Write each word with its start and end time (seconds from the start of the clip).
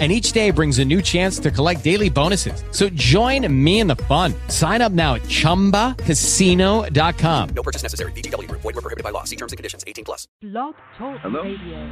and 0.00 0.10
each 0.10 0.32
day 0.32 0.50
brings 0.50 0.80
a 0.80 0.84
new 0.84 1.00
chance 1.00 1.38
to 1.38 1.52
collect 1.52 1.84
daily 1.84 2.10
bonuses. 2.10 2.64
So 2.72 2.88
join 2.88 3.46
me 3.64 3.78
in 3.78 3.86
the 3.86 3.94
fun. 3.96 4.34
Sign 4.48 4.82
up 4.82 4.90
now 4.90 5.14
at 5.14 5.22
ChumbaCasino.com. 5.22 7.48
No 7.54 7.62
purchase 7.62 7.84
necessary. 7.84 8.10
VGW. 8.12 8.50
Void 8.50 8.64
were 8.64 8.72
prohibited 8.72 9.04
by 9.04 9.10
law. 9.10 9.22
See 9.22 9.36
terms 9.36 9.52
and 9.52 9.56
conditions. 9.56 9.84
18 9.86 10.04
plus. 10.04 10.26
Blog 10.42 10.74
Talk 10.98 11.20
Hello? 11.20 11.42
Radio. 11.42 11.86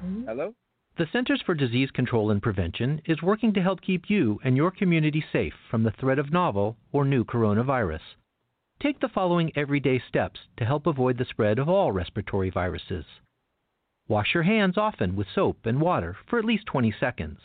Hmm? 0.00 0.24
Hello? 0.24 0.54
The 0.98 1.06
Centers 1.12 1.42
for 1.44 1.54
Disease 1.54 1.90
Control 1.90 2.30
and 2.30 2.40
Prevention 2.40 3.02
is 3.04 3.20
working 3.20 3.52
to 3.52 3.60
help 3.60 3.82
keep 3.82 4.08
you 4.08 4.40
and 4.42 4.56
your 4.56 4.70
community 4.70 5.22
safe 5.30 5.52
from 5.70 5.82
the 5.82 5.90
threat 5.90 6.18
of 6.18 6.32
novel 6.32 6.78
or 6.90 7.04
new 7.04 7.22
coronavirus. 7.22 8.00
Take 8.82 9.00
the 9.00 9.08
following 9.08 9.52
everyday 9.54 9.98
steps 10.08 10.40
to 10.56 10.64
help 10.64 10.86
avoid 10.86 11.18
the 11.18 11.26
spread 11.26 11.58
of 11.58 11.68
all 11.68 11.92
respiratory 11.92 12.48
viruses. 12.48 13.04
Wash 14.08 14.34
your 14.34 14.44
hands 14.44 14.78
often 14.78 15.16
with 15.16 15.26
soap 15.34 15.66
and 15.66 15.80
water 15.80 16.16
for 16.28 16.38
at 16.38 16.44
least 16.44 16.66
20 16.66 16.92
seconds. 16.92 17.40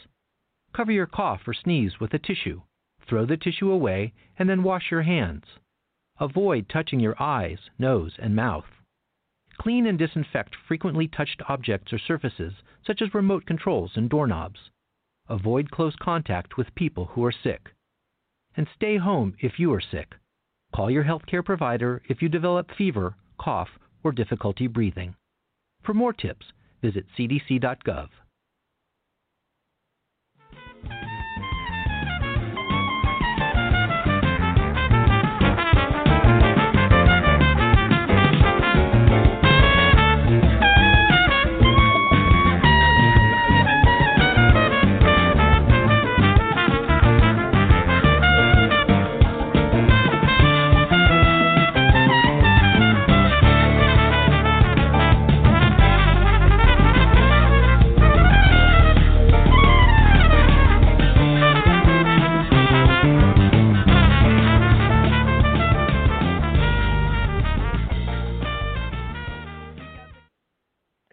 Cover 0.73 0.91
your 0.91 1.07
cough 1.07 1.47
or 1.47 1.53
sneeze 1.53 1.99
with 1.99 2.13
a 2.13 2.19
tissue. 2.19 2.61
Throw 3.07 3.25
the 3.25 3.35
tissue 3.35 3.71
away 3.71 4.13
and 4.37 4.47
then 4.47 4.61
wash 4.61 4.91
your 4.91 5.01
hands. 5.01 5.43
Avoid 6.19 6.69
touching 6.69 6.99
your 6.99 7.15
eyes, 7.19 7.57
nose, 7.79 8.15
and 8.19 8.35
mouth. 8.35 8.67
Clean 9.57 9.87
and 9.87 9.97
disinfect 9.97 10.55
frequently 10.67 11.07
touched 11.07 11.41
objects 11.49 11.91
or 11.91 11.97
surfaces, 11.97 12.53
such 12.85 13.01
as 13.01 13.13
remote 13.13 13.45
controls 13.47 13.93
and 13.95 14.07
doorknobs. 14.07 14.69
Avoid 15.29 15.71
close 15.71 15.95
contact 15.95 16.57
with 16.57 16.75
people 16.75 17.05
who 17.05 17.25
are 17.25 17.31
sick. 17.31 17.71
And 18.55 18.67
stay 18.75 18.97
home 18.97 19.35
if 19.39 19.59
you 19.59 19.73
are 19.73 19.81
sick. 19.81 20.13
Call 20.75 20.91
your 20.91 21.05
healthcare 21.05 21.43
provider 21.43 22.03
if 22.07 22.21
you 22.21 22.29
develop 22.29 22.69
fever, 22.77 23.15
cough, 23.39 23.69
or 24.03 24.11
difficulty 24.11 24.67
breathing. 24.67 25.15
For 25.83 25.93
more 25.95 26.13
tips, 26.13 26.53
visit 26.81 27.05
cdc.gov. 27.17 28.09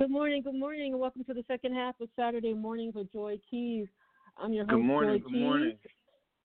Good 0.08 0.14
morning, 0.14 0.42
good 0.42 0.54
morning, 0.54 0.92
and 0.92 1.00
welcome 1.02 1.22
to 1.24 1.34
the 1.34 1.44
second 1.46 1.74
half 1.74 2.00
of 2.00 2.08
Saturday 2.16 2.54
Mornings 2.54 2.94
with 2.94 3.12
Joy 3.12 3.38
Keys. 3.50 3.88
I'm 4.38 4.54
your 4.54 4.64
host, 4.64 4.76
Good 4.76 4.82
morning. 4.86 5.18
Joy 5.18 5.22
Good 5.24 5.32
Keys. 5.32 5.42
morning. 5.42 5.78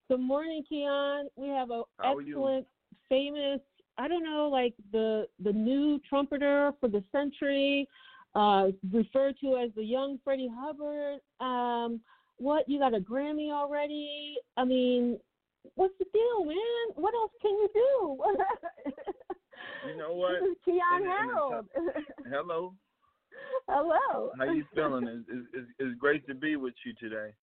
Good 0.10 0.20
morning, 0.20 0.64
Keyon. 0.70 1.24
We 1.38 1.48
have 1.48 1.72
a 1.72 1.84
How 2.00 2.20
excellent, 2.20 2.68
famous, 3.08 3.62
I 3.98 4.10
don't 4.10 4.26
know, 4.26 4.50
like 4.52 4.74
the 4.92 5.28
the 5.42 5.54
new 5.54 5.98
trumpeter 6.10 6.74
for 6.82 6.90
the 6.90 7.06
century, 7.14 7.88
uh, 8.36 8.72
referred 8.92 9.38
to 9.40 9.56
as 9.56 9.70
the 9.78 9.84
young 9.86 10.20
Freddie 10.26 10.52
Hubbard. 10.54 11.22
Um, 11.40 12.02
what 12.40 12.68
you 12.68 12.80
got 12.80 12.94
a 12.94 13.00
Grammy 13.00 13.50
already? 13.54 14.36
I 14.58 14.66
mean, 14.66 15.18
what's 15.76 15.94
the 16.00 16.06
deal, 16.14 16.44
man? 16.44 16.58
What 16.96 17.14
else 17.14 17.32
can 17.42 17.52
you 17.52 17.70
do? 17.74 18.24
You 19.88 19.98
know 19.98 20.14
what? 20.14 20.42
This 20.42 20.52
is 20.52 20.58
Keyon 20.68 21.08
Harrold. 21.08 21.66
Hello. 22.30 22.74
Hello. 23.68 24.32
How 24.38 24.52
you 24.52 24.66
feeling? 24.74 25.08
It's, 25.08 25.48
it's, 25.54 25.68
it's- 25.80 25.96
great 26.00 26.28
to 26.28 26.36
be 26.36 26.56
with 26.56 26.74
you 26.86 26.94
today. 27.00 27.34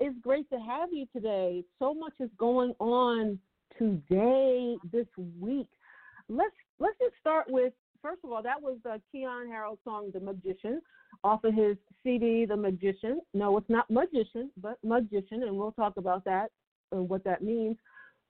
It's 0.00 0.18
great 0.20 0.48
to 0.50 0.58
have 0.58 0.88
you 0.92 1.06
today. 1.12 1.62
So 1.78 1.94
much 1.94 2.14
is 2.18 2.30
going 2.36 2.74
on 2.80 3.38
today, 3.78 4.76
this 4.92 5.06
week. 5.40 5.68
Let's 6.28 6.54
let's 6.80 6.98
just 6.98 7.14
start 7.20 7.46
with 7.48 7.72
first 8.04 8.20
of 8.22 8.30
all, 8.30 8.42
that 8.42 8.60
was 8.60 8.76
uh, 8.84 8.98
Keyon 9.12 9.48
Harrold's 9.48 9.80
song 9.82 10.10
"The 10.12 10.20
Magician" 10.20 10.80
off 11.24 11.42
of 11.44 11.54
his 11.54 11.76
CD, 12.02 12.44
"The 12.44 12.56
Magician." 12.56 13.20
No, 13.32 13.56
it's 13.56 13.70
not 13.70 13.88
magician, 13.90 14.50
but 14.60 14.78
magician, 14.84 15.42
and 15.44 15.56
we'll 15.56 15.72
talk 15.72 15.96
about 15.96 16.24
that 16.24 16.50
and 16.92 17.08
what 17.08 17.24
that 17.24 17.42
means. 17.42 17.76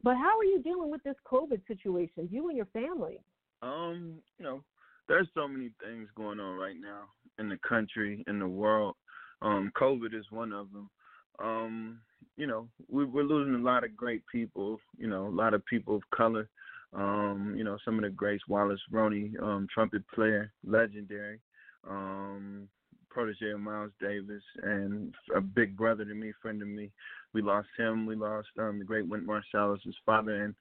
But 0.03 0.16
how 0.16 0.38
are 0.38 0.44
you 0.44 0.62
dealing 0.62 0.91
with 0.91 1.03
this 1.03 1.16
COVID 1.27 1.66
situation, 1.66 2.28
you 2.31 2.49
and 2.49 2.56
your 2.56 2.66
family? 2.66 3.19
Um, 3.62 4.19
you 4.38 4.44
know, 4.44 4.62
there's 5.09 5.28
so 5.34 5.47
many 5.47 5.70
things 5.82 6.09
going 6.16 6.41
on 6.41 6.59
right 6.59 6.76
now 6.81 7.03
in 7.38 7.48
the 7.48 7.59
country, 7.66 8.25
in 8.26 8.38
the 8.38 8.48
world. 8.48 8.94
Um, 9.42 9.72
COVID 9.81 10.15
is 10.15 10.26
one 10.31 10.53
of 10.53 10.72
them. 10.72 10.91
Um, 11.38 11.98
you 12.37 12.47
know, 12.47 12.69
we, 12.88 13.04
we're 13.04 13.25
losing 13.25 13.54
a 13.54 13.59
lot 13.59 13.84
of 13.84 13.97
great 13.97 14.22
people. 14.31 14.78
You 14.97 15.09
know, 15.09 15.26
a 15.26 15.28
lot 15.28 15.54
of 15.54 15.65
people 15.66 15.97
of 15.97 16.03
color. 16.15 16.48
Um, 16.94 17.54
you 17.56 17.65
know, 17.65 17.76
some 17.84 17.97
of 17.97 18.03
the 18.03 18.10
greats, 18.10 18.44
Wallace 18.48 18.81
Roney, 18.91 19.32
um, 19.42 19.66
trumpet 19.72 20.03
player, 20.15 20.53
legendary. 20.65 21.41
Um, 21.88 22.69
protege 23.15 23.50
of 23.50 23.60
Miles 23.60 23.92
Davis 24.00 24.42
and 24.62 25.15
a 25.34 25.41
big 25.41 25.76
brother 25.76 26.04
to 26.04 26.15
me, 26.15 26.32
friend 26.42 26.60
of 26.60 26.69
me. 26.69 26.91
We 27.32 27.42
lost 27.42 27.69
him. 27.78 28.06
We 28.06 28.16
lost 28.16 28.48
um, 28.59 28.81
the 28.81 28.84
great 28.84 29.06
Wynton 29.09 29.28
Marsalis, 29.28 29.82
his 29.84 29.94
father, 30.04 30.44
and 30.44 30.54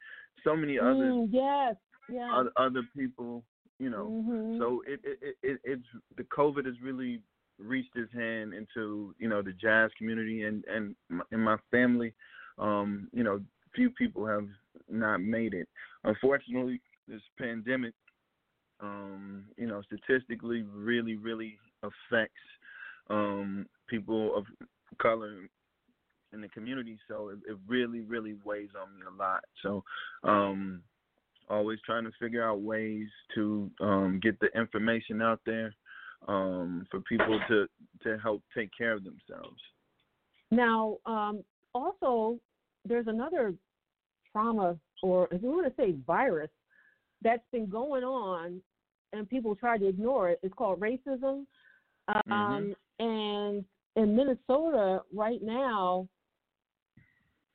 so 0.44 0.56
many 0.56 0.80
others 0.80 1.14
Mm, 1.14 1.30
yes, 1.31 1.75
yeah. 2.10 2.31
other, 2.34 2.52
other 2.58 2.84
people, 2.96 3.44
you 3.80 3.90
know. 3.90 4.08
Mhm. 4.08 4.58
So 4.58 4.84
it, 4.88 5.00
it 5.04 5.20
it 5.22 5.36
it 5.44 5.60
it's 5.64 5.88
the 6.18 6.24
COVID 6.24 6.66
has 6.66 6.76
really 6.82 7.22
reached 7.60 7.96
its 7.96 8.12
hand 8.14 8.54
into 8.54 9.14
you 9.20 9.30
know 9.30 9.42
the 9.42 9.54
jazz 9.54 9.92
community 9.98 10.44
and 10.44 10.64
and 10.66 10.96
in 11.32 11.40
my 11.40 11.58
family. 11.72 12.14
Um, 12.58 13.10
you 13.14 13.24
know, 13.24 13.42
few 13.76 13.90
people 13.90 14.26
have 14.28 14.48
not 14.90 15.22
made 15.22 15.54
it. 15.54 15.68
Unfortunately, 16.04 16.82
this 17.08 17.22
pandemic, 17.40 17.94
um, 18.80 19.46
you 19.58 19.68
know, 19.68 19.82
statistically 19.82 20.64
really 20.64 21.16
really 21.16 21.58
affects 21.82 22.36
um 23.10 23.66
people 23.88 24.36
of 24.36 24.46
color 25.02 25.50
in 26.32 26.42
the 26.42 26.48
community. 26.50 26.98
So 27.08 27.30
it, 27.30 27.40
it 27.50 27.58
really 27.68 28.02
really 28.02 28.36
weighs 28.46 28.70
on 28.80 28.96
me 28.96 29.02
a 29.08 29.16
lot. 29.16 29.44
So 29.62 29.84
um 30.24 30.82
always 31.50 31.80
trying 31.86 32.04
to 32.06 32.12
figure 32.20 32.48
out 32.48 32.62
ways 32.62 33.08
to 33.36 33.70
um, 33.81 34.20
get 34.22 34.40
the 34.40 34.48
information 34.59 35.22
out 35.22 35.40
there 35.46 35.74
um, 36.28 36.86
for 36.90 37.02
people 37.02 37.40
to 37.50 37.68
to 38.04 38.18
help 38.20 38.42
take 38.56 38.70
care 38.78 38.94
of 38.94 39.04
themselves. 39.04 39.62
Now, 40.52 40.98
um, 41.06 41.44
also, 41.74 42.40
there's 42.86 43.08
another 43.08 43.54
trauma, 44.31 44.78
or 45.02 45.28
if 45.31 45.42
you 45.42 45.50
want 45.50 45.68
to 45.68 45.81
say 45.81 45.96
virus, 46.06 46.50
that's 47.22 47.44
been 47.52 47.68
going 47.68 48.04
on, 48.04 48.62
and 49.14 49.30
people 49.30 49.56
try 49.56 49.78
to 49.78 49.88
ignore 49.88 50.30
it. 50.30 50.40
It's 50.44 50.54
called 50.54 50.80
racism. 50.80 51.45
Um, 52.30 52.75
And 53.00 53.66
in 53.95 54.16
Minnesota 54.16 55.01
right 55.13 55.42
now, 55.42 56.07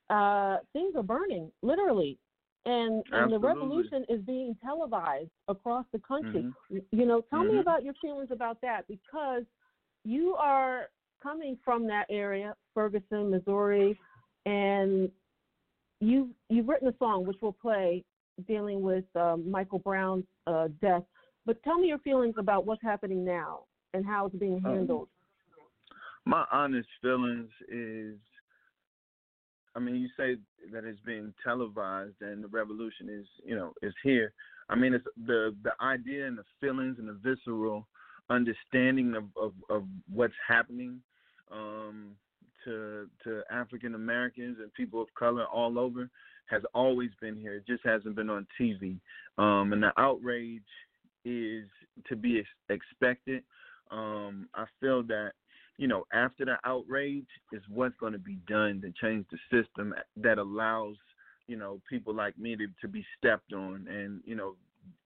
uh, 0.09 0.57
things 0.73 0.95
are 0.95 1.03
burning, 1.03 1.51
literally. 1.61 2.17
And, 2.65 3.03
and 3.13 3.31
the 3.31 3.39
revolution 3.39 4.05
is 4.09 4.21
being 4.21 4.55
televised 4.63 5.31
across 5.47 5.85
the 5.91 5.99
country. 5.99 6.45
Mhm. 6.69 6.83
You 6.91 7.05
know, 7.05 7.21
tell 7.21 7.43
me 7.43 7.55
Mhm. 7.55 7.61
about 7.61 7.83
your 7.83 7.93
feelings 7.95 8.31
about 8.31 8.59
that 8.61 8.87
because 8.87 9.43
you 10.03 10.35
are 10.35 10.89
coming 11.21 11.57
from 11.63 11.87
that 11.87 12.05
area, 12.09 12.55
Ferguson, 12.73 13.29
Missouri, 13.29 13.97
and 14.45 15.11
you've 16.01 16.29
you've 16.49 16.67
written 16.67 16.87
a 16.89 16.97
song 16.97 17.25
which 17.25 17.37
we'll 17.41 17.53
play 17.53 18.03
dealing 18.47 18.81
with 18.81 19.03
um, 19.15 19.49
Michael 19.49 19.79
Brown's 19.79 20.25
uh, 20.47 20.67
death. 20.81 21.03
But 21.45 21.61
tell 21.63 21.79
me 21.79 21.87
your 21.87 21.99
feelings 21.99 22.35
about 22.37 22.65
what's 22.65 22.81
happening 22.83 23.25
now 23.25 23.65
and 23.93 24.05
how 24.05 24.27
it's 24.27 24.35
being 24.35 24.61
Um, 24.65 24.75
handled. 24.75 25.09
My 26.25 26.45
honest 26.51 26.89
feelings 27.01 27.49
is, 27.69 28.17
I 29.79 29.81
mean, 29.81 29.95
you 29.95 30.09
say 30.17 30.35
that 30.73 30.83
it's 30.83 30.99
being 31.05 31.33
televised 31.41 32.21
and 32.21 32.43
the 32.43 32.49
revolution 32.49 33.07
is, 33.09 33.25
you 33.45 33.55
know, 33.55 33.71
is 33.81 33.93
here. 34.03 34.33
I 34.69 34.75
mean, 34.75 34.93
it's 34.93 35.05
the 35.25 35.55
the 35.63 35.71
idea 35.81 36.27
and 36.27 36.37
the 36.37 36.43
feelings 36.59 36.97
and 36.99 37.07
the 37.07 37.17
visceral 37.23 37.87
understanding 38.29 39.15
of 39.15 39.23
of, 39.41 39.53
of 39.69 39.83
what's 40.13 40.33
happening 40.45 40.99
um, 41.49 42.11
to 42.65 43.07
to 43.23 43.41
African 43.49 43.95
Americans 43.95 44.57
and 44.61 44.73
people 44.73 45.01
of 45.01 45.07
color 45.17 45.45
all 45.45 45.79
over 45.79 46.09
has 46.47 46.61
always 46.73 47.11
been 47.21 47.37
here. 47.37 47.53
It 47.55 47.65
just 47.65 47.85
hasn't 47.85 48.17
been 48.17 48.29
on 48.29 48.45
TV, 48.59 48.99
um, 49.37 49.71
and 49.71 49.81
the 49.81 49.93
outrage 49.97 50.61
is 51.23 51.67
to 52.09 52.17
be 52.17 52.39
ex- 52.39 52.81
expected. 52.81 53.43
Um, 53.91 54.49
I 54.53 54.65
feel 54.81 55.03
that 55.03 55.31
you 55.79 55.87
know 55.87 56.03
after 56.13 56.43
the 56.43 56.57
outrage 56.65 57.25
is 57.53 57.63
what's 57.69 57.95
going 57.99 58.11
to 58.11 58.19
be 58.19 58.37
done 58.47 58.81
to 58.81 58.91
change 59.01 59.25
the 59.31 59.37
system 59.49 59.95
that 60.17 60.37
allows 60.37 60.97
you 61.47 61.55
know 61.55 61.81
people 61.89 62.13
like 62.13 62.37
me 62.37 62.55
to 62.55 62.67
to 62.81 62.87
be 62.87 63.03
stepped 63.17 63.53
on 63.53 63.87
and 63.89 64.21
you 64.25 64.35
know 64.35 64.55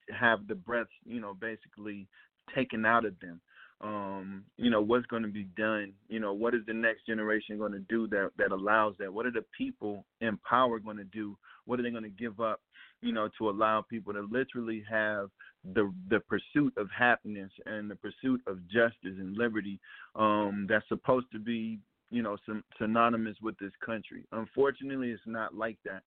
have 0.10 0.48
the 0.48 0.56
breath 0.56 0.88
you 1.06 1.22
know 1.22 1.34
basically 1.40 2.08
taken 2.54 2.86
out 2.86 3.06
of 3.06 3.14
them. 3.22 3.40
Um, 3.82 4.46
you 4.58 4.70
know 4.70 4.82
what's 4.82 5.06
going 5.08 5.24
to 5.24 5.30
be 5.30 5.44
done 5.58 5.92
you 6.08 6.20
know 6.20 6.34
what 6.34 6.56
is 6.56 6.62
the 6.66 6.74
next 6.74 7.06
generation 7.06 7.58
going 7.58 7.74
to 7.74 7.80
do 7.80 8.08
that 8.08 8.32
that 8.38 8.52
allows 8.52 8.96
that? 8.98 9.14
What 9.14 9.28
are 9.28 9.32
the 9.32 9.46
people 9.56 10.06
in 10.22 10.38
power 10.38 10.80
going 10.80 10.98
to 10.98 11.04
do? 11.04 11.38
What 11.66 11.80
are 11.80 11.84
they 11.84 11.92
going 11.92 12.04
to 12.04 12.10
give 12.10 12.40
up 12.40 12.62
you 13.04 13.12
know 13.14 13.30
to 13.38 13.50
allow 13.50 13.82
people 13.82 14.14
to 14.14 14.28
literally 14.32 14.84
have 14.90 15.30
the 15.74 15.94
the 16.10 16.20
pursuit 16.22 16.74
of 16.78 16.90
happiness 16.98 17.52
and 17.66 17.90
the 17.90 17.96
pursuit 17.96 18.42
of 18.48 18.58
justice 18.68 19.18
and 19.20 19.38
liberty 19.38 19.80
um, 20.16 20.66
that's 20.70 20.88
supposed 20.88 21.28
to 21.32 21.40
be 21.40 21.80
you 22.10 22.22
know 22.22 22.38
synonymous 22.78 23.38
with 23.42 23.58
this 23.60 23.72
country 23.86 24.24
unfortunately 24.32 25.12
it's 25.12 25.22
not 25.26 25.54
like 25.56 25.78
that 25.86 26.04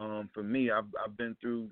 um, 0.00 0.30
for 0.32 0.42
me, 0.42 0.70
I've 0.70 0.84
I've 1.04 1.16
been 1.16 1.36
through, 1.40 1.68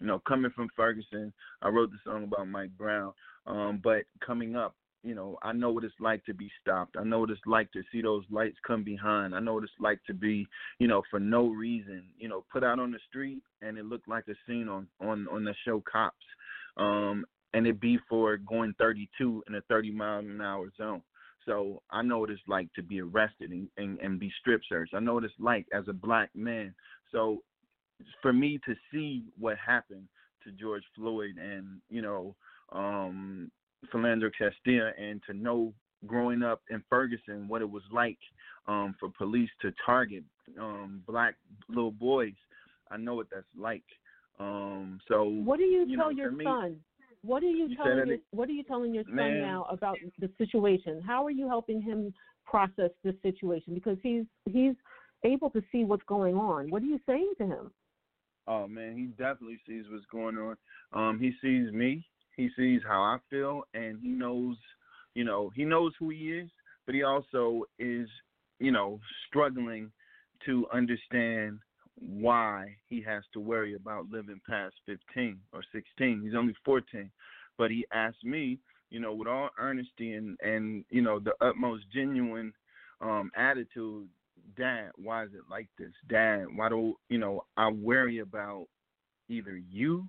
you 0.00 0.06
know, 0.06 0.20
coming 0.26 0.50
from 0.54 0.68
Ferguson. 0.74 1.32
I 1.62 1.68
wrote 1.68 1.90
the 1.90 1.98
song 2.04 2.24
about 2.24 2.48
Mike 2.48 2.76
Brown, 2.76 3.12
um, 3.46 3.80
but 3.82 4.04
coming 4.24 4.56
up, 4.56 4.74
you 5.04 5.14
know, 5.14 5.38
I 5.42 5.52
know 5.52 5.70
what 5.70 5.84
it's 5.84 5.94
like 6.00 6.24
to 6.24 6.34
be 6.34 6.50
stopped. 6.60 6.96
I 6.98 7.04
know 7.04 7.20
what 7.20 7.30
it's 7.30 7.40
like 7.46 7.70
to 7.72 7.82
see 7.92 8.02
those 8.02 8.24
lights 8.30 8.56
come 8.66 8.82
behind. 8.82 9.34
I 9.34 9.40
know 9.40 9.54
what 9.54 9.64
it's 9.64 9.72
like 9.78 10.00
to 10.06 10.14
be, 10.14 10.46
you 10.78 10.88
know, 10.88 11.02
for 11.10 11.20
no 11.20 11.48
reason, 11.48 12.04
you 12.18 12.28
know, 12.28 12.44
put 12.50 12.64
out 12.64 12.78
on 12.78 12.90
the 12.90 12.98
street 13.08 13.42
and 13.62 13.76
it 13.76 13.84
looked 13.84 14.08
like 14.08 14.24
a 14.28 14.34
scene 14.46 14.68
on 14.68 14.86
on 15.00 15.26
on 15.30 15.44
the 15.44 15.54
show 15.64 15.82
Cops, 15.90 16.16
um, 16.76 17.24
and 17.52 17.66
it 17.66 17.80
be 17.80 17.98
for 18.08 18.38
going 18.38 18.74
32 18.78 19.44
in 19.46 19.54
a 19.54 19.60
30 19.62 19.90
mile 19.90 20.20
an 20.20 20.40
hour 20.40 20.70
zone. 20.76 21.02
So 21.46 21.82
I 21.90 22.00
know 22.02 22.20
what 22.20 22.30
it's 22.30 22.40
like 22.48 22.72
to 22.72 22.82
be 22.82 23.02
arrested 23.02 23.50
and, 23.50 23.68
and, 23.76 23.98
and 23.98 24.18
be 24.18 24.32
strip 24.40 24.62
searched. 24.66 24.94
I 24.94 25.00
know 25.00 25.12
what 25.12 25.24
it's 25.24 25.34
like 25.38 25.66
as 25.74 25.84
a 25.88 25.92
black 25.92 26.30
man 26.34 26.74
so 27.14 27.42
for 28.20 28.32
me 28.32 28.58
to 28.66 28.74
see 28.92 29.24
what 29.38 29.56
happened 29.64 30.08
to 30.42 30.50
George 30.50 30.82
Floyd 30.94 31.36
and 31.40 31.80
you 31.88 32.02
know 32.02 32.34
um, 32.72 33.50
Philando 33.92 34.30
Castile, 34.36 34.92
and 34.98 35.22
to 35.26 35.34
know 35.34 35.72
growing 36.06 36.42
up 36.42 36.62
in 36.70 36.82
Ferguson 36.88 37.48
what 37.48 37.62
it 37.62 37.70
was 37.70 37.82
like 37.92 38.18
um, 38.66 38.94
for 39.00 39.10
police 39.16 39.50
to 39.62 39.72
target 39.84 40.24
um, 40.60 41.02
black 41.06 41.36
little 41.68 41.90
boys, 41.90 42.34
I 42.90 42.96
know 42.96 43.14
what 43.14 43.28
that's 43.32 43.46
like. 43.58 43.84
Um, 44.38 45.00
so 45.08 45.24
what 45.24 45.58
do 45.58 45.64
you, 45.64 45.86
you 45.86 45.96
tell 45.96 46.10
know, 46.10 46.16
your 46.16 46.30
me, 46.30 46.44
son? 46.44 46.76
What 47.22 47.42
are 47.42 47.46
you, 47.46 47.68
you 47.68 47.76
telling 47.76 48.06
your 48.06 48.18
What 48.32 48.48
are 48.48 48.52
you 48.52 48.64
telling 48.64 48.94
your 48.94 49.04
son 49.04 49.16
Man. 49.16 49.40
now 49.40 49.66
about 49.70 49.98
the 50.18 50.30
situation? 50.36 51.00
How 51.00 51.24
are 51.24 51.30
you 51.30 51.48
helping 51.48 51.80
him 51.80 52.12
process 52.44 52.90
this 53.02 53.14
situation? 53.22 53.74
Because 53.74 53.96
he's 54.02 54.24
he's 54.46 54.74
able 55.24 55.48
to 55.50 55.62
see 55.72 55.84
what's 55.84 56.02
going 56.06 56.34
on. 56.34 56.70
What 56.70 56.82
are 56.82 56.86
you 56.86 57.00
saying 57.06 57.32
to 57.38 57.46
him? 57.46 57.70
Oh 58.46 58.68
man, 58.68 58.96
he 58.96 59.06
definitely 59.06 59.58
sees 59.66 59.84
what's 59.90 60.04
going 60.12 60.36
on. 60.36 60.56
Um, 60.92 61.18
he 61.18 61.32
sees 61.40 61.72
me. 61.72 62.04
He 62.36 62.50
sees 62.56 62.80
how 62.86 63.00
I 63.00 63.18
feel, 63.30 63.64
and 63.74 63.98
he 64.00 64.08
knows, 64.08 64.56
you 65.14 65.24
know, 65.24 65.50
he 65.54 65.64
knows 65.64 65.92
who 65.98 66.10
he 66.10 66.32
is, 66.32 66.50
but 66.86 66.94
he 66.94 67.02
also 67.02 67.64
is, 67.78 68.08
you 68.58 68.72
know, 68.72 69.00
struggling 69.28 69.90
to 70.46 70.66
understand 70.72 71.58
why 71.96 72.74
he 72.88 73.00
has 73.02 73.22
to 73.32 73.40
worry 73.40 73.74
about 73.74 74.10
living 74.10 74.40
past 74.48 74.74
15 74.86 75.38
or 75.52 75.62
16. 75.72 76.22
He's 76.22 76.34
only 76.34 76.54
14, 76.64 77.10
but 77.56 77.70
he 77.70 77.86
asked 77.92 78.24
me, 78.24 78.58
you 78.90 79.00
know, 79.00 79.14
with 79.14 79.28
all 79.28 79.50
earnesty 79.60 80.14
and 80.14 80.38
and 80.40 80.84
you 80.90 81.02
know 81.02 81.18
the 81.18 81.32
utmost 81.40 81.84
genuine 81.92 82.52
um, 83.00 83.30
attitude 83.36 84.08
Dad, 84.56 84.90
why 84.96 85.24
is 85.24 85.30
it 85.34 85.42
like 85.50 85.68
this? 85.78 85.92
Dad, 86.08 86.44
why 86.54 86.68
do 86.68 86.94
you 87.08 87.18
know 87.18 87.44
I 87.56 87.70
worry 87.70 88.18
about 88.18 88.66
either 89.28 89.56
you 89.56 90.08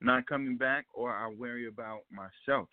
not 0.00 0.26
coming 0.26 0.56
back 0.56 0.86
or 0.94 1.14
I 1.14 1.28
worry 1.28 1.68
about 1.68 2.00
myself. 2.10 2.68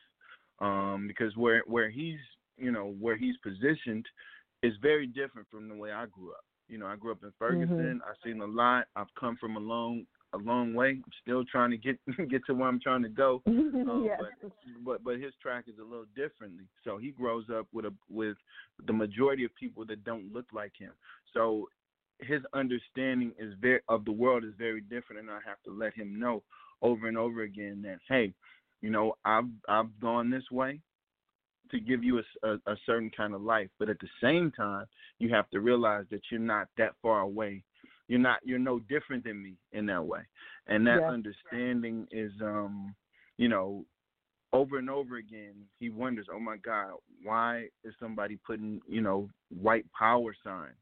Um, 0.59 1.06
because 1.07 1.35
where 1.35 1.62
where 1.68 1.89
he's 1.89 2.19
you 2.57 2.71
know, 2.71 2.95
where 3.00 3.15
he's 3.15 3.38
positioned 3.38 4.06
is 4.63 4.74
very 4.81 5.07
different 5.07 5.47
from 5.50 5.69
the 5.69 5.75
way 5.75 5.91
I 5.91 6.06
grew 6.07 6.31
up. 6.31 6.44
You 6.68 6.77
know, 6.77 6.88
I 6.88 6.95
grew 6.95 7.12
up 7.12 7.24
in 7.24 7.31
Ferguson, 7.39 8.01
Mhm. 8.01 8.09
I've 8.09 8.18
seen 8.24 8.41
a 8.41 8.45
lot, 8.45 8.88
I've 8.95 9.13
come 9.15 9.38
from 9.38 9.56
a 9.56 9.59
long 9.59 10.06
a 10.33 10.38
long 10.38 10.74
way. 10.74 10.89
I'm 10.89 11.12
still 11.21 11.45
trying 11.45 11.71
to 11.71 11.77
get 11.77 11.97
get 12.29 12.45
to 12.47 12.53
where 12.53 12.68
I'm 12.68 12.79
trying 12.79 13.03
to 13.03 13.09
go. 13.09 13.44
Um, 13.88 14.03
yes. 14.03 14.19
but, 14.19 14.50
but 14.83 15.03
but 15.03 15.19
his 15.19 15.33
track 15.35 15.65
is 15.69 15.77
a 15.80 15.83
little 15.83 16.07
differently. 16.13 16.65
So 16.83 16.97
he 16.97 17.12
grows 17.12 17.45
up 17.50 17.68
with 17.71 17.85
a 17.85 17.94
with 18.09 18.35
the 18.85 18.91
majority 18.91 19.45
of 19.45 19.56
people 19.56 19.85
that 19.85 20.03
don't 20.03 20.33
look 20.33 20.47
like 20.51 20.73
him. 20.77 20.91
So 21.33 21.69
his 22.19 22.41
understanding 22.53 23.31
is 23.39 23.53
very 23.62 23.80
of 23.88 24.03
the 24.03 24.12
world 24.12 24.44
is 24.44 24.53
very 24.57 24.81
different, 24.81 25.21
and 25.21 25.30
I 25.30 25.39
have 25.45 25.62
to 25.63 25.71
let 25.71 25.94
him 25.94 26.19
know 26.19 26.44
over 26.81 27.07
and 27.07 27.18
over 27.18 27.41
again 27.41 27.81
that 27.83 28.00
hey, 28.07 28.33
you 28.81 28.89
know 28.89 29.15
I've 29.25 29.50
I've 29.68 30.00
gone 30.00 30.29
this 30.29 30.50
way 30.51 30.79
to 31.71 31.79
give 31.79 32.03
you 32.03 32.19
a, 32.19 32.47
a, 32.47 32.53
a 32.68 32.75
certain 32.85 33.12
kind 33.15 33.33
of 33.33 33.41
life, 33.41 33.69
but 33.77 33.89
at 33.89 34.00
the 34.00 34.07
same 34.21 34.51
time 34.51 34.85
you 35.19 35.29
have 35.33 35.50
to 35.50 35.59
realize 35.59 36.06
that 36.12 36.21
you're 36.31 36.39
not 36.39 36.68
that 36.77 36.94
far 37.01 37.21
away. 37.21 37.63
You're 38.07 38.19
not 38.19 38.39
you're 38.44 38.59
no 38.59 38.79
different 38.79 39.24
than 39.25 39.41
me 39.44 39.56
in 39.74 39.85
that 39.88 40.06
way. 40.06 40.21
And 40.68 40.85
that 40.88 41.01
Yeah. 41.01 41.09
understanding 41.09 42.07
is 42.12 42.31
um 42.41 42.95
you 43.38 43.50
know 43.50 43.85
over 44.53 44.77
and 44.77 44.89
over 44.89 45.18
again 45.18 45.53
he 45.77 45.89
wonders 45.89 46.27
oh 46.33 46.39
my 46.39 46.56
god 46.57 46.91
why 47.23 47.68
is 47.83 47.94
somebody 48.00 48.39
putting 48.47 48.80
you 48.88 49.01
know 49.01 49.30
white 49.50 49.85
power 49.91 50.33
signs 50.44 50.77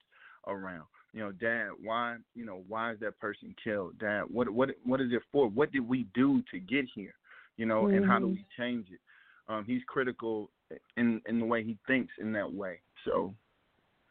around 0.47 0.85
you 1.15 1.21
know 1.21 1.31
dad 1.31 1.69
why 1.81 2.17
you 2.35 2.45
know 2.45 2.63
why 2.67 2.91
is 2.91 2.99
that 2.99 3.17
person 3.19 3.55
killed 3.63 3.97
dad 3.97 4.23
what 4.29 4.49
what 4.49 4.69
what 4.83 4.99
is 5.01 5.11
it 5.11 5.21
for 5.31 5.47
what 5.47 5.71
did 5.71 5.87
we 5.87 6.05
do 6.13 6.43
to 6.51 6.59
get 6.59 6.85
here 6.93 7.15
you 7.57 7.65
know 7.65 7.87
and 7.87 8.05
how 8.05 8.19
do 8.19 8.27
Mhm. 8.27 8.33
we 8.33 8.45
change 8.57 8.91
it 8.91 8.99
um 9.47 9.63
he's 9.65 9.81
critical 9.87 10.51
in 10.97 11.21
in 11.25 11.39
the 11.39 11.45
way 11.45 11.63
he 11.63 11.77
thinks 11.87 12.13
in 12.19 12.33
that 12.33 12.51
way 12.51 12.81
so 13.05 13.33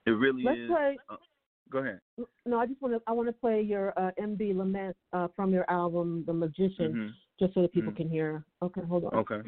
it 0.06 0.12
really 0.12 0.42
Let's 0.42 0.58
is 0.58 0.68
play. 0.70 0.98
go 1.70 1.78
ahead 1.78 2.00
No, 2.46 2.58
I 2.60 2.66
just 2.66 2.80
want 2.80 2.94
to. 2.94 3.02
I 3.06 3.12
want 3.12 3.28
to 3.28 3.32
play 3.32 3.60
your 3.60 3.92
uh, 3.98 4.12
MB 4.20 4.56
Lament 4.56 4.96
uh, 5.12 5.26
from 5.34 5.50
your 5.52 5.68
album, 5.68 6.22
The 6.26 6.32
Magician, 6.32 6.92
hmm 6.92 7.08
just 7.40 7.52
so 7.54 7.62
that 7.62 7.72
people 7.72 7.92
Mhm. 7.92 7.96
can 7.96 8.08
hear. 8.08 8.44
Okay, 8.62 8.82
hold 8.82 9.04
on. 9.06 9.14
okay 9.14 9.40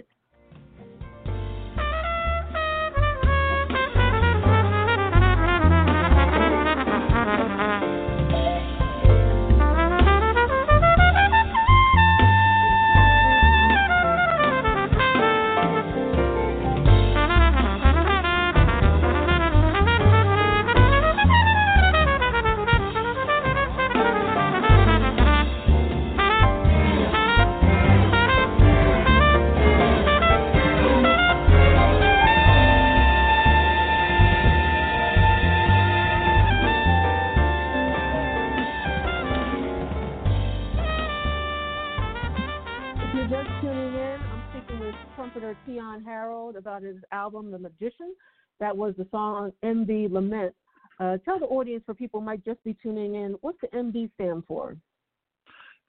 album, 47.36 47.52
The 47.52 47.58
Magician. 47.58 48.14
That 48.60 48.76
was 48.76 48.94
the 48.96 49.06
song 49.10 49.52
MB 49.62 50.10
Lament. 50.10 50.54
Uh, 50.98 51.18
tell 51.24 51.38
the 51.38 51.46
audience, 51.46 51.82
for 51.84 51.94
people 51.94 52.20
might 52.20 52.44
just 52.44 52.62
be 52.64 52.74
tuning 52.82 53.14
in, 53.16 53.36
what's 53.42 53.58
the 53.60 53.68
MB 53.68 54.10
stand 54.14 54.44
for? 54.48 54.76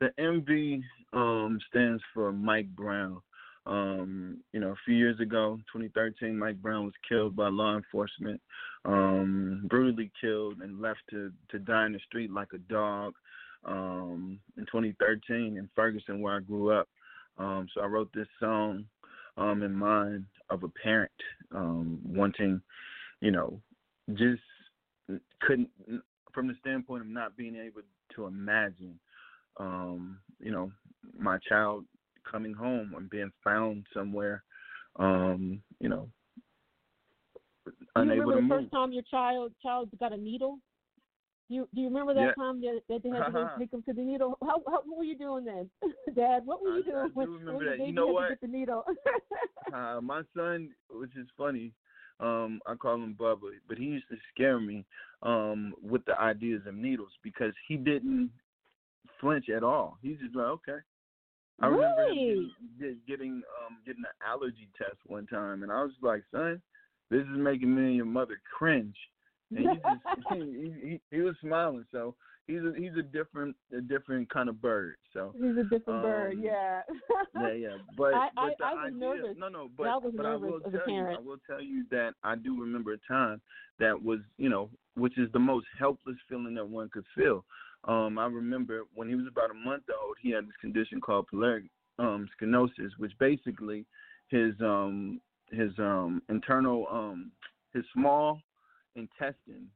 The 0.01 0.09
MB 0.19 0.81
um, 1.13 1.59
stands 1.69 2.03
for 2.13 2.31
Mike 2.33 2.67
Brown. 2.75 3.21
Um, 3.65 4.39
you 4.53 4.59
know, 4.59 4.71
a 4.71 4.75
few 4.85 4.95
years 4.95 5.19
ago, 5.19 5.57
2013, 5.73 6.37
Mike 6.37 6.61
Brown 6.61 6.85
was 6.85 6.93
killed 7.07 7.35
by 7.35 7.47
law 7.47 7.75
enforcement, 7.77 8.41
um, 8.85 9.65
brutally 9.69 10.11
killed 10.19 10.61
and 10.61 10.81
left 10.81 10.99
to, 11.11 11.31
to 11.51 11.59
die 11.59 11.85
in 11.85 11.93
the 11.93 11.99
street 11.99 12.31
like 12.31 12.49
a 12.53 12.59
dog. 12.59 13.13
Um, 13.65 14.39
in 14.57 14.65
2013, 14.65 15.57
in 15.57 15.69
Ferguson, 15.75 16.21
where 16.21 16.35
I 16.35 16.39
grew 16.39 16.71
up, 16.71 16.87
Um, 17.37 17.67
so 17.73 17.81
I 17.81 17.85
wrote 17.85 18.09
this 18.13 18.27
song 18.39 18.85
um, 19.37 19.63
in 19.63 19.73
mind 19.73 20.25
of 20.49 20.63
a 20.63 20.69
parent 20.69 21.11
um, 21.53 21.99
wanting, 22.03 22.61
you 23.21 23.31
know, 23.31 23.59
just 24.13 24.41
couldn't 25.41 25.69
from 26.33 26.47
the 26.47 26.55
standpoint 26.59 27.01
of 27.01 27.07
not 27.07 27.35
being 27.37 27.55
able 27.55 27.81
to 28.15 28.25
imagine, 28.25 28.99
um, 29.57 30.19
you 30.39 30.51
know, 30.51 30.71
my 31.17 31.37
child 31.47 31.85
coming 32.29 32.53
home 32.53 32.93
and 32.95 33.09
being 33.09 33.31
found 33.43 33.85
somewhere, 33.93 34.43
um, 34.97 35.61
you 35.79 35.89
know, 35.89 36.09
unable 37.95 38.15
you 38.15 38.21
remember 38.21 38.35
to 38.35 38.41
the 38.41 38.61
first 38.63 38.71
time 38.71 38.91
your 38.91 39.03
child 39.03 39.51
child 39.61 39.89
got 39.99 40.13
a 40.13 40.17
needle? 40.17 40.59
Do 41.49 41.55
you 41.55 41.69
do 41.73 41.81
you 41.81 41.87
remember 41.87 42.13
that 42.13 42.21
Yeah. 42.21 42.33
time 42.33 42.61
that, 42.61 42.81
that 42.89 43.03
they 43.03 43.09
had 43.09 43.25
to 43.25 43.31
go 43.31 43.49
take 43.59 43.73
him 43.73 43.83
to 43.83 43.93
the 43.93 44.01
needle? 44.01 44.37
How, 44.41 44.61
how 44.67 44.81
what 44.85 44.97
were 44.97 45.03
you 45.03 45.17
doing 45.17 45.45
then, 45.45 45.69
Dad? 46.15 46.45
What 46.45 46.61
were 46.61 46.69
you 46.69 46.83
I 46.83 46.91
doing 46.91 47.07
do 47.07 47.11
when, 47.13 47.45
when 47.45 47.65
that. 47.65 47.77
You 47.77 47.85
baby 47.85 47.91
know 47.93 48.07
had 48.07 48.13
what? 48.13 48.23
to 48.23 48.29
get 48.29 48.41
the 48.41 48.47
needle? 48.47 48.83
uh, 49.73 50.01
my 50.01 50.23
son, 50.35 50.69
which 50.89 51.15
is 51.15 51.27
funny, 51.37 51.71
um, 52.19 52.59
I 52.65 52.75
call 52.75 52.95
him 52.95 53.15
Bubba, 53.19 53.51
but 53.67 53.77
he 53.77 53.85
used 53.85 54.09
to 54.09 54.17
scare 54.33 54.59
me 54.59 54.85
um, 55.21 55.73
with 55.81 56.03
the 56.05 56.19
ideas 56.19 56.63
of 56.67 56.75
needles 56.75 57.11
because 57.23 57.53
he 57.67 57.77
didn't 57.77 58.29
flinch 59.21 59.49
at 59.49 59.63
all. 59.63 59.97
He's 60.01 60.19
just 60.19 60.35
like, 60.35 60.47
okay. 60.47 60.77
I 61.59 61.67
remember 61.67 62.03
him 62.03 62.17
Really? 62.17 62.51
getting, 62.79 62.97
getting 63.07 63.41
um, 63.65 63.77
getting 63.85 64.03
an 64.03 64.27
allergy 64.27 64.69
test 64.77 64.97
one 65.05 65.25
time, 65.25 65.63
and 65.63 65.71
I 65.71 65.81
was 65.81 65.91
like, 66.01 66.23
son, 66.31 66.61
this 67.09 67.21
is 67.21 67.37
making 67.37 67.73
me 67.73 67.83
and 67.83 67.95
your 67.95 68.05
mother 68.05 68.39
cringe. 68.57 68.95
And 69.55 69.59
he 69.59 69.75
just 69.77 69.83
he, 70.29 70.73
he, 70.89 71.01
he 71.11 71.21
was 71.21 71.35
smiling, 71.41 71.85
so 71.91 72.15
he's 72.47 72.59
a 72.61 72.73
he's 72.77 72.97
a 72.97 73.03
different 73.03 73.55
a 73.75 73.81
different 73.81 74.29
kind 74.29 74.49
of 74.49 74.61
bird. 74.61 74.95
So 75.13 75.33
He's 75.35 75.57
a 75.57 75.63
different 75.63 76.01
bird, 76.03 76.33
Um, 76.33 76.39
yeah. 76.43 76.81
yeah, 77.39 77.51
yeah. 77.53 77.77
But, 77.97 78.13
I- 78.13 78.29
but 78.35 78.41
I- 78.41 78.55
the 78.57 78.65
I 78.65 78.73
was 78.73 78.83
idea, 78.87 78.99
nervous. 78.99 79.37
No, 79.37 79.49
no. 79.49 79.69
But 79.77 79.87
I 79.87 79.95
was 79.97 80.13
but 80.15 80.25
I 80.25 80.35
will 80.35 80.59
tell 80.59 80.89
you, 80.89 81.07
I 81.07 81.19
will 81.19 81.37
tell 81.47 81.61
you 81.61 81.85
that 81.91 82.13
I 82.23 82.35
do 82.35 82.59
remember 82.59 82.93
a 82.93 82.97
time 83.07 83.41
that 83.79 84.01
was, 84.01 84.19
you 84.37 84.49
know, 84.49 84.69
which 84.95 85.17
is 85.17 85.31
the 85.33 85.39
most 85.39 85.67
helpless 85.77 86.17
feeling 86.27 86.55
that 86.55 86.67
one 86.67 86.89
could 86.89 87.05
feel. 87.15 87.45
Um, 87.83 88.17
I 88.17 88.25
remember 88.25 88.81
when 88.95 89.07
he 89.07 89.15
was 89.15 89.27
about 89.27 89.51
a 89.51 89.53
month 89.53 89.83
old, 90.03 90.17
he 90.21 90.31
had 90.31 90.45
this 90.45 90.55
condition 90.59 90.99
called 90.99 91.27
pyloric 91.31 91.69
um, 91.99 92.27
stenosis, 92.41 92.89
which 92.97 93.13
basically 93.19 93.85
his 94.29 94.53
um 94.61 95.21
his 95.51 95.71
um 95.79 96.21
internal 96.27 96.85
um 96.91 97.31
his 97.73 97.83
small 97.93 98.41
intestine 98.97 99.67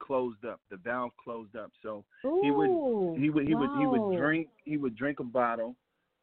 closed 0.00 0.44
up. 0.44 0.60
The 0.70 0.76
valve 0.78 1.12
closed 1.22 1.54
up. 1.56 1.70
So 1.82 2.04
he 2.42 2.50
would 2.50 2.70
Ooh, 2.70 3.14
he 3.16 3.30
would 3.30 3.46
he 3.46 3.54
would 3.54 3.70
he 3.74 3.86
wow. 3.86 3.92
would 3.92 4.16
drink 4.18 4.48
he 4.64 4.76
would 4.76 4.96
drink 4.96 5.20
a 5.20 5.24
bottle 5.24 5.76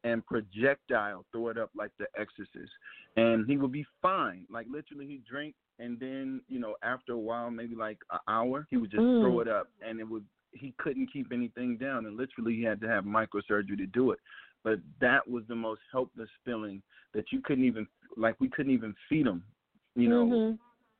and 0.04 0.24
projectile 0.26 1.24
throw 1.32 1.48
it 1.48 1.58
up 1.58 1.70
like 1.76 1.90
the 1.98 2.06
exorcist 2.16 2.70
and 3.16 3.46
he 3.48 3.56
would 3.56 3.72
be 3.72 3.84
fine 4.00 4.46
like 4.48 4.66
literally 4.70 5.06
he'd 5.06 5.24
drink 5.24 5.56
and 5.80 5.98
then 5.98 6.40
you 6.48 6.60
know 6.60 6.76
after 6.84 7.12
a 7.12 7.18
while 7.18 7.50
maybe 7.50 7.74
like 7.74 7.98
an 8.12 8.20
hour 8.28 8.66
he 8.70 8.76
would 8.76 8.90
just 8.90 9.04
Mm. 9.04 9.20
throw 9.20 9.40
it 9.40 9.48
up 9.48 9.68
and 9.84 9.98
it 9.98 10.04
would 10.04 10.24
he 10.52 10.72
couldn't 10.78 11.12
keep 11.12 11.32
anything 11.32 11.76
down 11.76 12.06
and 12.06 12.16
literally 12.16 12.54
he 12.54 12.62
had 12.62 12.80
to 12.80 12.88
have 12.88 13.04
microsurgery 13.04 13.76
to 13.76 13.86
do 13.86 14.12
it 14.12 14.20
but 14.62 14.78
that 15.00 15.28
was 15.28 15.44
the 15.48 15.54
most 15.54 15.80
helpless 15.90 16.30
feeling 16.44 16.80
that 17.12 17.32
you 17.32 17.40
couldn't 17.40 17.64
even 17.64 17.86
like 18.16 18.36
we 18.40 18.48
couldn't 18.48 18.72
even 18.72 18.94
feed 19.08 19.26
him 19.26 19.42
you 19.96 20.08
know 20.08 20.26
Mhm. 20.26 20.58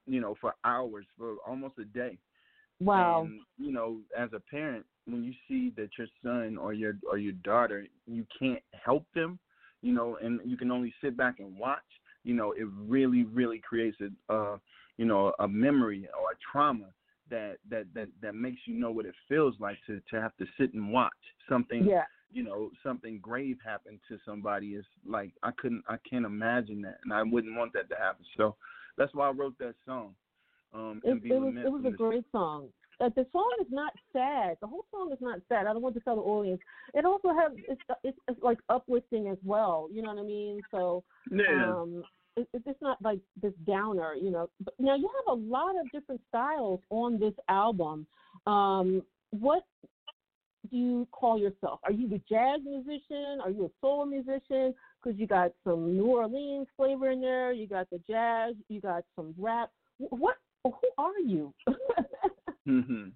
You 0.08 0.20
know 0.20 0.34
for 0.40 0.54
hours 0.64 1.06
for 1.16 1.36
almost 1.46 1.78
a 1.78 1.84
day 1.84 2.18
Wow. 2.80 3.22
and 3.24 3.40
you 3.56 3.72
know, 3.72 3.98
as 4.16 4.30
a 4.32 4.40
parent, 4.40 4.86
when 5.06 5.24
you 5.24 5.32
see 5.48 5.72
that 5.76 5.90
your 5.98 6.06
son 6.22 6.56
or 6.56 6.72
your 6.72 6.94
or 7.10 7.18
your 7.18 7.32
daughter, 7.32 7.86
you 8.06 8.24
can't 8.38 8.62
help 8.84 9.04
them, 9.14 9.38
you 9.82 9.92
know, 9.92 10.16
and 10.22 10.40
you 10.44 10.56
can 10.56 10.70
only 10.70 10.94
sit 11.02 11.16
back 11.16 11.40
and 11.40 11.58
watch, 11.58 11.82
you 12.24 12.34
know, 12.34 12.52
it 12.52 12.68
really, 12.86 13.24
really 13.24 13.58
creates 13.58 13.96
a, 14.00 14.32
uh, 14.32 14.58
you 14.96 15.06
know, 15.06 15.32
a 15.40 15.48
memory 15.48 16.08
or 16.20 16.30
a 16.32 16.36
trauma 16.52 16.86
that 17.30 17.56
that 17.68 17.86
that 17.94 18.08
that 18.22 18.34
makes 18.34 18.60
you 18.66 18.78
know 18.78 18.90
what 18.90 19.06
it 19.06 19.14
feels 19.28 19.54
like 19.58 19.78
to 19.86 20.00
to 20.10 20.20
have 20.20 20.36
to 20.36 20.46
sit 20.58 20.72
and 20.72 20.92
watch 20.92 21.12
something 21.48 21.84
yeah. 21.84 22.04
you 22.32 22.42
know 22.42 22.70
something 22.82 23.18
grave 23.20 23.58
happen 23.62 24.00
to 24.08 24.18
somebody 24.24 24.68
is 24.68 24.84
like 25.06 25.32
I 25.42 25.50
couldn't 25.58 25.84
I 25.88 25.96
can't 26.08 26.24
imagine 26.24 26.80
that 26.82 27.00
and 27.04 27.12
I 27.12 27.22
wouldn't 27.22 27.54
want 27.54 27.74
that 27.74 27.90
to 27.90 27.96
happen 27.96 28.24
so 28.34 28.56
that's 28.98 29.14
why 29.14 29.28
I 29.28 29.30
wrote 29.32 29.56
that 29.58 29.74
song 29.86 30.14
um 30.74 31.00
It, 31.04 31.22
it 31.24 31.40
was 31.40 31.54
it 31.64 31.70
was 31.70 31.84
a 31.86 31.90
great 31.96 32.24
song. 32.32 32.68
Uh, 33.00 33.08
the 33.14 33.24
song 33.30 33.48
is 33.60 33.68
not 33.70 33.92
sad. 34.12 34.56
The 34.60 34.66
whole 34.66 34.84
song 34.90 35.12
is 35.12 35.18
not 35.20 35.38
sad. 35.48 35.66
I 35.68 35.72
don't 35.72 35.82
want 35.82 35.94
to 35.94 36.00
tell 36.00 36.16
the 36.16 36.22
audience. 36.22 36.60
It 36.94 37.04
also 37.04 37.28
has 37.28 37.52
it's 37.56 37.80
it's, 38.02 38.18
it's 38.26 38.42
like 38.42 38.58
uplifting 38.68 39.28
as 39.28 39.38
well. 39.44 39.88
You 39.92 40.02
know 40.02 40.12
what 40.12 40.20
I 40.20 40.26
mean? 40.26 40.60
So 40.70 41.04
yeah 41.30 41.70
um, 41.70 42.02
it, 42.36 42.48
it's 42.52 42.82
not 42.82 43.00
like 43.00 43.20
this 43.40 43.52
downer. 43.66 44.14
You 44.14 44.30
know. 44.30 44.50
But 44.64 44.74
now 44.78 44.96
you 44.96 45.08
have 45.18 45.38
a 45.38 45.40
lot 45.40 45.74
of 45.80 45.90
different 45.92 46.20
styles 46.28 46.80
on 46.90 47.18
this 47.18 47.34
album. 47.48 48.06
Um, 48.46 49.02
what 49.30 49.64
you 50.70 51.06
call 51.12 51.38
yourself? 51.38 51.80
Are 51.84 51.92
you 51.92 52.06
a 52.14 52.18
jazz 52.28 52.60
musician? 52.64 53.40
Are 53.42 53.50
you 53.50 53.66
a 53.66 53.70
soul 53.80 54.06
musician? 54.06 54.74
Because 55.02 55.18
you 55.18 55.26
got 55.26 55.52
some 55.64 55.96
New 55.96 56.06
Orleans 56.06 56.66
flavor 56.76 57.10
in 57.10 57.20
there. 57.20 57.52
You 57.52 57.66
got 57.66 57.88
the 57.90 58.00
jazz. 58.08 58.54
You 58.68 58.80
got 58.80 59.04
some 59.16 59.34
rap. 59.38 59.70
What? 59.98 60.36
Who 60.64 60.72
are 60.98 61.18
you? 61.24 61.54
hmm 62.64 63.08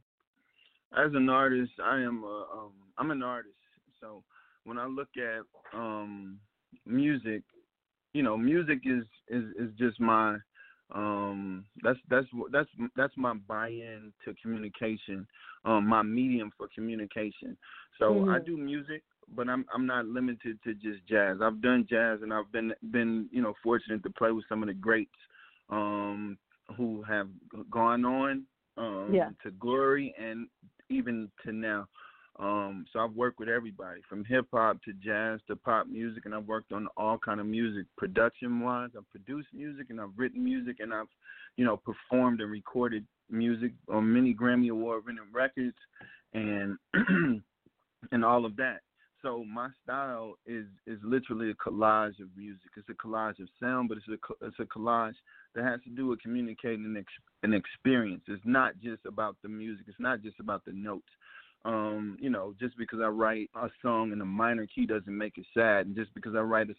As 0.97 1.13
an 1.15 1.29
artist, 1.29 1.73
I 1.83 2.01
am 2.01 2.23
a 2.25 2.47
um 2.53 2.73
I'm 2.99 3.11
an 3.11 3.23
artist. 3.23 3.55
So 4.01 4.23
when 4.65 4.79
I 4.79 4.87
look 4.87 5.09
at 5.17 5.43
um 5.79 6.39
music, 6.87 7.43
you 8.15 8.23
know, 8.23 8.37
music 8.37 8.81
is 8.85 9.05
is 9.29 9.45
is 9.59 9.71
just 9.79 10.01
my 10.01 10.37
um 10.95 11.65
that's 11.83 11.99
that's 12.11 12.27
that's 12.51 12.69
that's 12.97 13.17
my 13.17 13.35
buy-in 13.35 14.13
to 14.25 14.35
communication, 14.43 15.27
um 15.65 15.87
my 15.87 16.03
medium 16.03 16.51
for 16.57 16.69
communication. 16.75 17.57
So 17.99 18.25
I 18.29 18.39
Mhm. 18.39 18.47
do 18.47 18.57
music, 18.57 19.03
but 19.35 19.49
I'm 19.49 19.65
I'm 19.75 19.87
not 19.87 20.07
limited 20.07 20.59
to 20.65 20.75
just 20.75 21.07
jazz. 21.07 21.39
I've 21.41 21.61
done 21.63 21.87
jazz 21.89 22.21
and 22.23 22.33
I've 22.33 22.51
been 22.53 22.75
been, 22.91 23.29
you 23.33 23.43
know, 23.43 23.55
fortunate 23.63 24.03
to 24.03 24.11
play 24.11 24.33
with 24.33 24.45
some 24.49 24.63
of 24.63 24.69
the 24.69 24.75
greats 24.75 25.11
um 25.71 26.39
who 26.77 27.03
have 27.03 27.29
gone 27.71 28.05
on 28.05 28.45
um 28.77 29.13
Yeah. 29.15 29.31
to 29.43 29.51
glory 29.53 30.15
and 30.19 30.49
even 30.89 31.31
to 31.45 31.53
now. 31.53 31.87
Um, 32.39 32.87
so 32.93 33.01
I've 33.01 33.13
worked 33.13 33.39
with 33.39 33.49
everybody 33.49 34.01
from 34.09 34.25
hip 34.25 34.47
hop 34.53 34.83
to 34.85 34.93
jazz 34.95 35.41
to 35.49 35.57
pop 35.57 35.87
music, 35.87 36.25
and 36.25 36.35
I've 36.35 36.47
worked 36.47 36.73
on 36.73 36.89
all 36.97 37.19
kind 37.19 37.41
of 37.41 37.47
music 37.47 37.87
production 37.99 38.61
wise. 38.61 38.91
I've 38.97 39.09
produced 39.11 39.49
music 39.53 39.89
and 39.91 40.01
I've 40.01 40.17
written 40.17 40.43
music 40.43 40.77
and 40.81 40.95
I've, 40.95 41.09
you 41.57 41.65
know, 41.65 41.77
performed 41.77 42.41
and 42.41 42.51
recorded 42.51 43.05
music 43.31 43.73
on 43.89 44.13
many 44.13 44.35
Grammy 44.35 44.71
Award 44.71 45.05
winning 45.07 45.25
records, 45.33 45.77
and 46.33 46.79
and 48.13 48.25
all 48.25 48.47
of 48.47 48.57
that. 48.57 48.81
So 49.21 49.45
my 49.45 49.69
style 49.85 50.35
is 50.47 50.67
is 50.87 50.99
literally 51.05 51.51
a 51.51 51.55
collage 51.55 52.19
of 52.21 52.29
music. 52.37 52.71
It's 52.77 52.89
a 52.89 52.95
collage 52.95 53.41
of 53.41 53.49
sound, 53.61 53.89
but 53.89 53.99
it's 53.99 54.09
a 54.09 54.47
it's 54.47 54.59
a 54.59 54.65
collage 54.65 55.15
that 55.55 55.65
has 55.65 55.81
to 55.85 55.91
do 55.91 56.09
with 56.09 56.23
communicating 56.23 56.85
an, 56.85 56.97
ex- 56.97 57.13
an 57.43 57.53
experience. 57.55 58.23
It's 58.27 58.43
not 58.45 58.73
just 58.83 59.05
about 59.07 59.37
the 59.43 59.49
music. 59.49 59.85
It's 59.87 60.01
not 60.01 60.23
just 60.23 60.41
about 60.41 60.65
the 60.65 60.73
notes. 60.73 61.09
Um, 61.65 62.17
you 62.21 62.31
know, 62.31 62.55
just 62.59 62.77
because 62.77 63.01
I 63.01 63.07
write 63.07 63.51
a 63.55 63.69
song 63.83 64.13
in 64.13 64.21
a 64.21 64.25
minor 64.25 64.67
key 64.67 64.87
doesn't 64.87 65.17
make 65.17 65.39
it 65.39 65.47
sad, 65.55 65.87
and 65.87 65.95
just 65.97 66.13
because 66.15 66.35
I 66.35 66.41
write 66.41 66.71
a, 66.71 66.75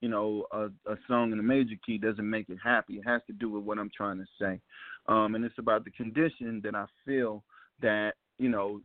you 0.00 0.08
know, 0.08 0.46
a, 0.50 0.66
a 0.90 0.96
song 1.06 1.32
in 1.32 1.38
a 1.38 1.42
major 1.42 1.74
key 1.84 1.98
doesn't 1.98 2.28
make 2.28 2.48
it 2.48 2.58
happy. 2.62 2.94
It 2.94 3.06
has 3.06 3.20
to 3.26 3.32
do 3.34 3.50
with 3.50 3.64
what 3.64 3.78
I'm 3.78 3.90
trying 3.94 4.18
to 4.18 4.26
say, 4.40 4.60
um, 5.08 5.34
and 5.34 5.44
it's 5.44 5.58
about 5.58 5.84
the 5.84 5.90
condition 5.90 6.60
that 6.64 6.74
I 6.74 6.86
feel 7.04 7.44
that 7.82 8.14
you 8.38 8.48
know 8.48 8.80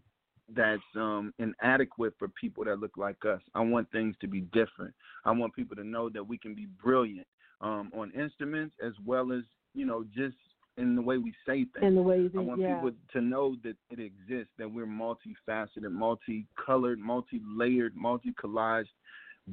that's 0.56 0.82
um, 0.96 1.34
inadequate 1.40 2.14
for 2.18 2.28
people 2.30 2.66
that 2.66 2.80
look 2.80 2.98
like 2.98 3.24
us. 3.26 3.42
I 3.56 3.62
want 3.62 3.92
things 3.92 4.16
to 4.22 4.28
be 4.28 4.42
different. 4.42 4.94
I 5.26 5.32
want 5.32 5.56
people 5.56 5.76
to 5.76 5.84
know 5.84 6.10
that 6.10 6.28
we 6.28 6.38
can 6.38 6.56
be 6.56 6.68
brilliant 6.84 7.28
um, 7.62 7.92
on 7.94 8.12
instruments 8.12 8.76
as 8.86 8.94
well 9.06 9.32
as 9.32 9.44
you 9.74 9.86
know 9.86 10.04
just 10.16 10.36
in 10.80 10.96
the 10.96 11.02
way 11.02 11.18
we 11.18 11.34
say 11.46 11.66
things. 11.66 11.84
in 11.84 11.96
the 11.96 12.02
way 12.02 12.18
you 12.18 12.32
I 12.36 12.40
want 12.40 12.62
yeah. 12.62 12.76
people 12.76 12.92
to 13.14 13.22
know 13.22 13.56
that 13.64 13.76
it 13.92 14.00
exists, 14.00 14.54
that 14.58 14.72
we're 14.72 14.86
multifaceted, 14.86 15.92
multicolored, 15.92 17.00
multi-layered, 17.00 17.96
multi-collaged 17.96 18.88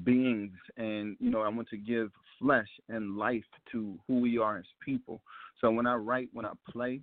beings, 0.04 0.56
and 0.76 1.16
you 1.20 1.30
know 1.30 1.40
I 1.40 1.48
want 1.48 1.68
to 1.70 1.76
give 1.76 2.10
flesh 2.38 2.68
and 2.88 3.16
life 3.16 3.44
to 3.72 3.98
who 4.06 4.20
we 4.20 4.38
are 4.38 4.58
as 4.58 4.64
people. 4.84 5.20
So 5.60 5.70
when 5.70 5.86
I 5.86 5.94
write, 5.94 6.28
when 6.32 6.46
I 6.46 6.52
play, 6.70 7.00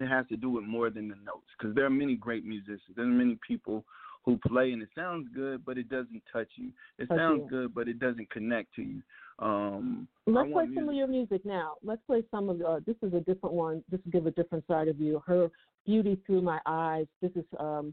it 0.00 0.08
has 0.08 0.26
to 0.28 0.36
do 0.36 0.50
with 0.50 0.64
more 0.64 0.90
than 0.90 1.08
the 1.08 1.16
notes, 1.16 1.48
because 1.58 1.74
there 1.74 1.84
are 1.84 1.90
many 1.90 2.16
great 2.16 2.44
musicians. 2.44 2.94
There 2.96 3.04
are 3.04 3.08
many 3.08 3.38
people 3.46 3.84
who 4.24 4.38
play 4.46 4.72
and 4.72 4.82
it 4.82 4.88
sounds 4.94 5.28
good, 5.34 5.64
but 5.64 5.78
it 5.78 5.88
doesn't 5.88 6.22
touch 6.32 6.48
you. 6.56 6.70
It 6.98 7.06
Touch 7.06 7.18
sounds 7.18 7.42
you. 7.44 7.50
good, 7.50 7.74
but 7.74 7.88
it 7.88 7.98
doesn't 7.98 8.30
connect 8.30 8.74
to 8.76 8.82
you. 8.82 9.02
Um, 9.38 10.06
Let's 10.26 10.46
play 10.46 10.52
want 10.52 10.74
some 10.74 10.88
of 10.88 10.94
your 10.94 11.08
music 11.08 11.44
now. 11.44 11.74
Let's 11.82 12.02
play 12.06 12.22
some 12.30 12.48
of 12.48 12.60
uh, 12.60 12.80
this 12.86 12.96
is 13.02 13.12
a 13.14 13.20
different 13.20 13.54
one. 13.54 13.82
This 13.90 14.00
will 14.04 14.12
give 14.12 14.26
a 14.26 14.30
different 14.30 14.64
side 14.68 14.88
of 14.88 15.00
you. 15.00 15.22
Her 15.26 15.50
beauty 15.84 16.18
through 16.26 16.42
my 16.42 16.60
eyes. 16.66 17.06
This 17.20 17.32
is 17.34 17.44
um, 17.58 17.92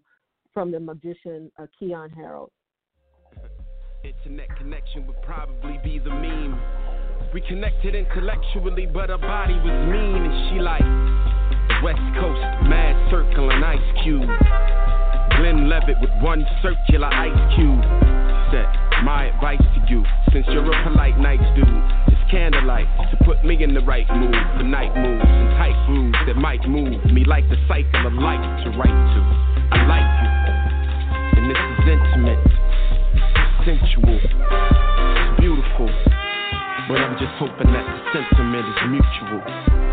from 0.54 0.72
the 0.72 0.80
magician 0.80 1.52
uh, 1.58 1.66
Keyon 1.82 2.14
Harrold. 2.14 2.52
Internet 4.04 4.56
connection 4.58 5.08
would 5.08 5.22
probably 5.24 5.80
be 5.84 6.00
the 6.00 6.10
meme. 6.10 6.60
We 7.34 7.42
connected 7.42 7.96
intellectually, 7.96 8.86
but 8.86 9.10
her 9.10 9.18
body 9.18 9.54
was 9.54 9.90
mean, 9.92 10.24
and 10.24 10.50
she 10.50 10.60
like 10.60 11.84
West 11.84 12.00
Coast, 12.20 12.42
mad 12.70 13.10
circle 13.12 13.52
and 13.52 13.64
ice 13.64 14.04
cube. 14.04 14.30
Glenn 15.40 15.70
Levitt 15.70 15.96
with 16.02 16.12
one 16.20 16.46
circular 16.62 17.08
ice 17.08 17.56
cube. 17.56 17.80
Said, 18.52 18.68
my 19.08 19.32
advice 19.32 19.64
to 19.64 19.80
you, 19.88 20.04
since 20.34 20.46
you're 20.52 20.68
a 20.68 20.84
polite, 20.84 21.18
nice 21.18 21.40
dude, 21.56 21.64
It's 22.12 22.20
candlelight 22.30 22.88
to 23.10 23.16
put 23.24 23.46
me 23.46 23.64
in 23.64 23.74
the 23.74 23.80
right 23.80 24.06
mood 24.20 24.36
for 24.58 24.64
night 24.64 24.92
moves 25.00 25.24
and 25.24 25.50
tight 25.56 25.80
grooves 25.88 26.18
that 26.28 26.36
might 26.36 26.68
move 26.68 27.06
me 27.06 27.24
like 27.24 27.48
the 27.48 27.56
cycle 27.70 28.06
of 28.06 28.14
life 28.20 28.44
to 28.66 28.70
write 28.76 28.92
to. 28.92 29.22
I 29.72 29.88
like 29.88 30.12
you, 30.20 30.30
and 31.40 31.48
this 31.48 31.62
is 31.72 31.88
intimate, 31.88 32.44
sensual, 33.64 34.20
beautiful, 35.40 35.88
but 36.92 37.00
I'm 37.00 37.16
just 37.16 37.32
hoping 37.40 37.72
that 37.72 37.88
the 37.88 38.12
sentiment 38.12 38.68
is 38.68 38.80
mutual. 38.92 39.89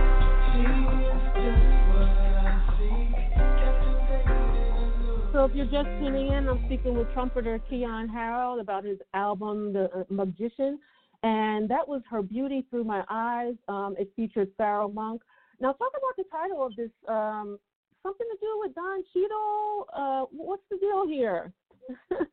If 5.47 5.55
you're 5.55 5.67
just 5.67 5.89
tuning 6.01 6.33
in, 6.33 6.49
I'm 6.49 6.59
speaking 6.67 6.97
with 6.97 7.09
trumpeter 7.13 7.61
Keyon 7.71 8.11
Harrold 8.13 8.59
about 8.59 8.83
his 8.83 8.99
album, 9.15 9.73
The 9.73 9.85
uh, 9.95 10.03
Magician, 10.11 10.81
and 11.23 11.71
that 11.71 11.87
was 11.87 12.03
Her 12.11 12.21
Beauty 12.21 12.67
Through 12.69 12.83
My 12.83 13.05
Eyes. 13.09 13.55
Um, 13.69 13.95
it 13.97 14.11
featured 14.17 14.49
Pharoahe 14.59 14.93
Monch. 14.93 15.23
Now 15.61 15.69
talk 15.75 15.93
about 15.97 16.17
the 16.17 16.25
title 16.33 16.67
of 16.67 16.75
this. 16.75 16.91
Um, 17.07 17.61
something 18.03 18.27
to 18.29 18.39
do 18.41 18.59
with 18.59 18.75
Don 18.75 19.05
Cheadle. 19.13 19.87
Uh, 19.97 20.25
what's 20.33 20.65
the 20.69 20.79
deal 20.79 21.07
here? 21.07 21.53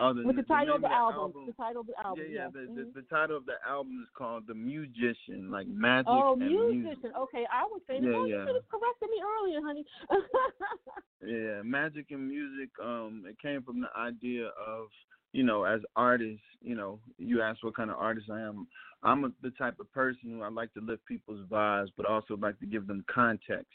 Oh, 0.00 0.12
the, 0.12 0.24
with 0.24 0.34
the 0.34 0.42
title 0.42 0.74
of 0.74 0.82
the, 0.82 0.88
name 0.88 0.96
album. 0.96 1.32
The 1.46 1.52
title 1.52 1.82
of 1.82 1.86
the 1.86 1.94
album. 2.04 2.24
Yeah, 2.28 2.34
yeah. 2.34 2.44
yes. 2.46 2.52
The, 2.52 2.60
Mhm. 2.60 2.74
the, 2.94 3.00
the 3.00 3.06
title 3.06 3.36
of 3.36 3.46
the 3.46 3.54
album 3.66 4.00
is 4.02 4.08
called 4.16 4.46
The 4.46 4.52
Mugician, 4.54 5.50
like 5.50 5.68
magic 5.68 6.08
Oh, 6.08 6.34
musician. 6.34 6.82
music. 6.82 7.12
Okay, 7.16 7.46
I 7.52 7.62
was 7.64 7.80
saying, 7.86 8.02
Yeah, 8.02 8.10
you 8.10 8.26
yeah. 8.26 8.44
should 8.44 8.56
have 8.56 8.68
corrected 8.68 9.08
me 9.10 9.22
earlier, 9.22 9.60
honey. 9.62 9.84
Yeah, 11.26 11.62
magic 11.62 12.10
and 12.10 12.28
music. 12.28 12.68
Um, 12.82 13.24
it 13.26 13.38
came 13.40 13.62
from 13.62 13.80
the 13.80 13.88
idea 13.96 14.48
of, 14.66 14.88
you 15.32 15.42
know, 15.42 15.64
as 15.64 15.80
artists, 15.96 16.42
you 16.60 16.74
know, 16.74 16.98
you 17.16 17.40
ask 17.40 17.62
what 17.64 17.74
kind 17.76 17.90
of 17.90 17.96
artist 17.96 18.28
I 18.30 18.40
am. 18.40 18.66
I'm 19.02 19.24
a, 19.24 19.30
the 19.42 19.50
type 19.52 19.80
of 19.80 19.90
person 19.92 20.32
who 20.32 20.42
I 20.42 20.50
like 20.50 20.74
to 20.74 20.80
lift 20.80 21.06
people's 21.06 21.46
vibes, 21.48 21.88
but 21.96 22.04
also 22.04 22.36
like 22.36 22.58
to 22.60 22.66
give 22.66 22.86
them 22.86 23.04
context. 23.12 23.72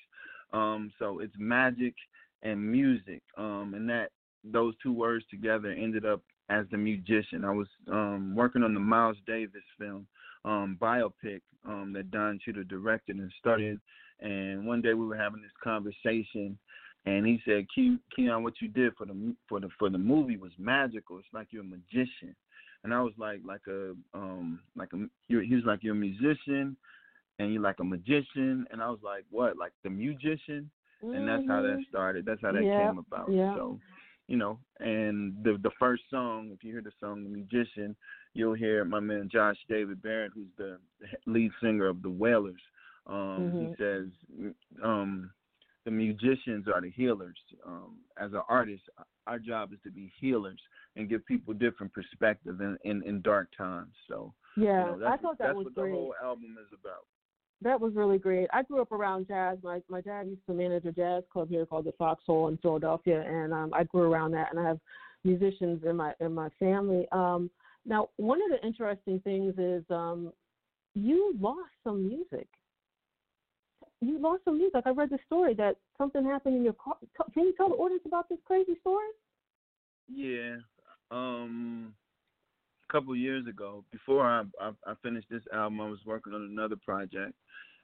Um, 0.53 0.91
so 0.99 1.19
it's 1.19 1.33
magic 1.39 1.95
and 2.43 2.63
music, 2.71 3.21
um, 3.38 3.73
and 3.75 3.89
that 3.89 4.11
those 4.43 4.74
two 4.81 4.93
words 4.93 5.25
together 5.29 5.69
ended 5.72 6.05
up 6.05 6.22
as 6.50 6.65
the 6.72 6.77
musician. 6.77 7.46
I 7.46 7.51
was 7.51 7.67
um, 7.91 8.34
working 8.36 8.63
on 8.63 8.74
the 8.74 8.79
Miles 8.79 9.17
Davis 9.27 9.62
film 9.77 10.08
um, 10.46 10.77
biopic 10.81 11.41
um, 11.67 11.93
that 11.93 12.12
Don 12.12 12.39
Cheadle 12.43 12.63
directed 12.67 13.17
and 13.17 13.31
started. 13.39 13.79
And 14.19 14.65
one 14.65 14.81
day 14.81 14.93
we 14.93 15.05
were 15.05 15.17
having 15.17 15.41
this 15.41 15.51
conversation, 15.63 16.58
and 17.05 17.25
he 17.25 17.41
said, 17.46 17.65
"Ke- 17.67 18.00
"Keyon, 18.17 18.43
what 18.43 18.62
you 18.62 18.67
did 18.67 18.96
for 18.96 19.05
the 19.05 19.36
for 19.48 19.60
the 19.60 19.69
for 19.77 19.89
the 19.89 19.98
movie 19.98 20.38
was 20.38 20.51
magical. 20.58 21.19
It's 21.19 21.27
like 21.34 21.48
you're 21.51 21.63
a 21.63 21.65
magician." 21.65 22.36
And 22.84 22.93
I 22.93 23.01
was 23.01 23.13
like, 23.17 23.39
like 23.46 23.62
a 23.67 23.93
um 24.13 24.60
like 24.75 24.91
a 24.93 25.05
you're, 25.27 25.41
he 25.41 25.55
was 25.55 25.63
like 25.65 25.84
you're 25.84 25.96
a 25.96 25.98
Mugician, 25.98 26.75
and 27.39 27.53
you're 27.53 27.62
like 27.62 27.79
a 27.79 27.84
magician, 27.84 28.67
and 28.72 28.81
I 28.81 28.89
was 28.89 29.00
like, 29.03 29.24
what, 29.29 29.58
like 29.58 29.72
the 29.84 29.89
musician? 29.89 30.69
And 31.01 31.27
that's 31.27 31.43
how 31.48 31.62
that 31.62 31.79
Mhm. 31.79 31.88
started. 31.88 32.25
That's 32.25 32.41
how 32.41 32.51
that 32.51 32.65
Yeah, 32.65 32.75
came 32.75 32.98
about. 33.00 33.31
yeah. 33.31 33.55
So, 33.55 33.79
you 34.29 34.38
know, 34.38 34.59
and 34.79 35.33
the 35.43 35.57
the 35.63 35.71
first 35.79 36.03
song, 36.12 36.51
if 36.53 36.63
you 36.63 36.71
hear 36.71 36.83
the 36.83 36.91
song 37.00 37.24
"The 37.24 37.29
Mugician," 37.36 37.95
you'll 38.36 38.53
hear 38.53 38.86
my 38.86 39.00
man 39.00 39.27
Josh 39.27 39.57
David 39.67 40.03
Barrett, 40.03 40.33
who's 40.36 40.53
the 40.55 40.77
lead 41.25 41.51
singer 41.62 41.88
of 41.88 42.03
the 42.03 42.12
Wailers. 42.24 42.62
Um, 43.07 43.55
He 43.57 43.65
Mhm. 43.65 43.77
says, 43.77 44.07
um, 44.84 45.32
"The 45.86 45.91
musicians 45.91 46.67
are 46.67 46.80
the 46.80 46.91
healers. 46.91 47.39
Um, 47.65 47.97
as 48.17 48.32
an 48.34 48.43
artist, 48.47 48.84
our 49.25 49.39
job 49.39 49.73
is 49.73 49.82
to 49.82 49.89
be 49.91 50.13
healers 50.19 50.62
and 50.95 51.10
give 51.10 51.25
people 51.25 51.56
different 51.56 51.91
perspective 51.91 52.62
in 52.62 52.77
in, 52.84 53.01
in 53.10 53.21
dark 53.21 53.47
times." 53.58 53.95
So, 54.08 54.17
yeah, 54.56 54.80
you 54.80 54.86
know, 54.99 55.08
I 55.08 55.17
thought 55.17 55.39
that 55.39 55.45
that's 55.47 55.56
was 55.58 55.65
what 55.65 55.73
great. 55.73 55.89
the 55.89 55.97
whole 55.97 56.13
album 56.21 56.56
is 56.62 56.71
about. 56.80 57.08
That 57.62 57.80
was 57.80 57.93
really 57.93 58.17
great. 58.17 58.48
I 58.54 58.63
grew 58.63 58.82
up 58.82 58.91
around 58.91 59.28
jazz. 59.28 59.58
My 59.62 59.82
my 59.89 60.02
dad 60.02 60.28
used 60.28 60.45
to 60.48 60.54
manage 60.54 60.86
a 60.86 60.91
jazz 60.91 61.24
club 61.32 61.50
here 61.50 61.65
called 61.65 61.86
the 61.86 61.93
Foxhole 61.98 62.48
in 62.48 62.58
Philadelphia, 62.58 63.22
and 63.22 63.54
um, 63.54 63.74
I 63.74 63.84
grew 63.84 64.12
around 64.12 64.32
that. 64.32 64.48
And 64.52 64.60
I 64.60 64.67
have 64.67 64.80
musicians 65.24 65.84
in 65.86 65.98
my 65.98 66.13
in 66.19 66.34
my 66.34 66.50
family. 66.60 67.06
Um, 67.12 67.50
now, 67.86 68.10
one 68.17 68.39
of 68.41 68.50
the 68.50 68.65
interesting 68.65 69.19
things 69.22 69.56
is 69.58 69.84
um, 69.89 70.32
you 70.93 71.36
lost 71.39 71.72
some 71.84 72.08
music. 72.08 72.48
You 74.02 74.19
lost 74.19 74.45
some 74.45 74.58
music. 74.58 74.82
I 74.86 74.91
read 74.91 75.10
the 75.10 75.19
story 75.26 75.54
that 75.56 75.76
something 75.98 76.24
happened 76.24 76.56
in 76.56 76.63
your 76.63 76.74
car. 76.74 76.95
Can 77.34 77.43
you 77.43 77.54
tell 77.58 77.69
the 77.69 77.76
audience 77.76 78.04
about 78.06 78.30
this 78.30 78.39
crazy 78.45 78.78
story? 78.80 79.08
Yeah. 80.08 80.58
Um 81.12 81.93
couple 82.91 83.15
years 83.15 83.47
ago, 83.47 83.84
before 83.91 84.25
I, 84.25 84.43
I 84.62 84.71
I 84.86 84.93
finished 85.02 85.28
this 85.30 85.43
album, 85.54 85.82
I 85.82 85.89
was 85.89 85.99
working 86.06 86.34
on 86.34 86.41
another 86.41 86.75
project 86.75 87.34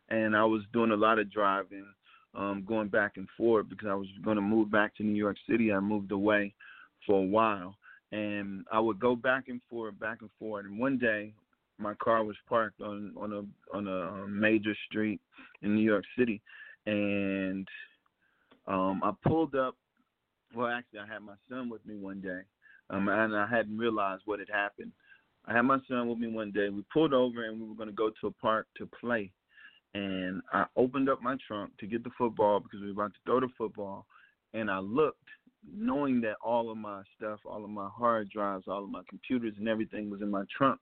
and 0.10 0.36
I 0.36 0.44
was 0.46 0.62
doing 0.74 0.92
a 0.92 0.96
lot 0.96 1.20
of 1.20 1.32
driving, 1.32 1.86
um, 2.36 2.64
going 2.68 2.90
back 2.90 3.14
and 3.18 3.28
forth 3.38 3.70
because 3.70 3.88
I 3.90 3.96
was 3.96 4.08
gonna 4.24 4.42
move 4.42 4.72
back 4.72 4.96
to 4.98 5.04
New 5.04 5.18
York 5.18 5.38
City. 5.50 5.72
I 5.72 5.80
moved 5.80 6.12
away 6.12 6.54
for 7.06 7.20
a 7.20 7.26
while 7.26 7.76
and 8.12 8.66
I 8.72 8.80
would 8.80 9.00
go 9.00 9.16
back 9.16 9.48
and 9.48 9.62
forth, 9.70 10.00
back 10.00 10.20
and 10.22 10.30
forth 10.40 10.66
and 10.66 10.80
one 10.80 10.98
day 10.98 11.34
my 11.78 11.94
car 11.96 12.24
was 12.24 12.38
parked 12.48 12.82
on 12.82 13.14
on 13.18 13.34
a 13.34 13.76
on 13.76 13.88
a 13.88 14.24
um, 14.24 14.40
major 14.40 14.76
street 14.88 15.20
in 15.62 15.76
New 15.76 15.84
York 15.84 16.06
City 16.18 16.42
and 16.86 17.68
um 18.68 19.02
I 19.04 19.12
pulled 19.28 19.56
up 19.56 19.76
well, 20.56 20.68
actually, 20.68 21.00
I 21.00 21.08
had 21.08 21.22
my 21.22 21.34
son 21.50 21.70
with 21.70 21.86
me 21.86 21.96
one 21.98 22.22
day, 22.22 22.42
um, 22.90 23.08
and 23.10 23.36
I 23.36 23.48
hadn't 23.48 23.78
realized 23.78 24.24
what 24.26 24.40
had 24.40 24.50
happened. 24.50 24.92
I 25.48 25.54
had 25.54 25.62
my 25.62 25.78
son 25.88 26.10
with 26.10 26.18
me 26.18 26.28
one 26.28 26.52
day. 26.52 26.70
We 26.70 26.84
pulled 26.92 27.14
over 27.14 27.46
and 27.46 27.60
we 27.60 27.68
were 27.68 27.76
going 27.76 27.90
to 27.90 27.94
go 27.94 28.10
to 28.22 28.28
a 28.28 28.32
park 28.32 28.68
to 28.78 28.90
play. 29.00 29.32
And 29.94 30.42
I 30.52 30.66
opened 30.76 31.10
up 31.10 31.22
my 31.22 31.38
trunk 31.48 31.72
to 31.80 31.88
get 31.88 32.04
the 32.04 32.10
football 32.18 32.60
because 32.60 32.82
we 32.82 32.88
were 32.88 33.04
about 33.04 33.14
to 33.14 33.20
throw 33.26 33.40
the 33.40 33.48
football. 33.58 34.06
And 34.54 34.70
I 34.70 34.80
looked, 34.80 35.28
knowing 35.72 36.20
that 36.22 36.36
all 36.44 36.70
of 36.72 36.78
my 36.78 37.02
stuff, 37.16 37.40
all 37.46 37.64
of 37.64 37.70
my 37.70 37.88
hard 37.96 38.30
drives, 38.30 38.66
all 38.68 38.84
of 38.84 38.90
my 38.90 39.02
computers 39.10 39.54
and 39.58 39.70
everything 39.70 40.10
was 40.10 40.22
in 40.22 40.30
my 40.30 40.44
trunk. 40.56 40.80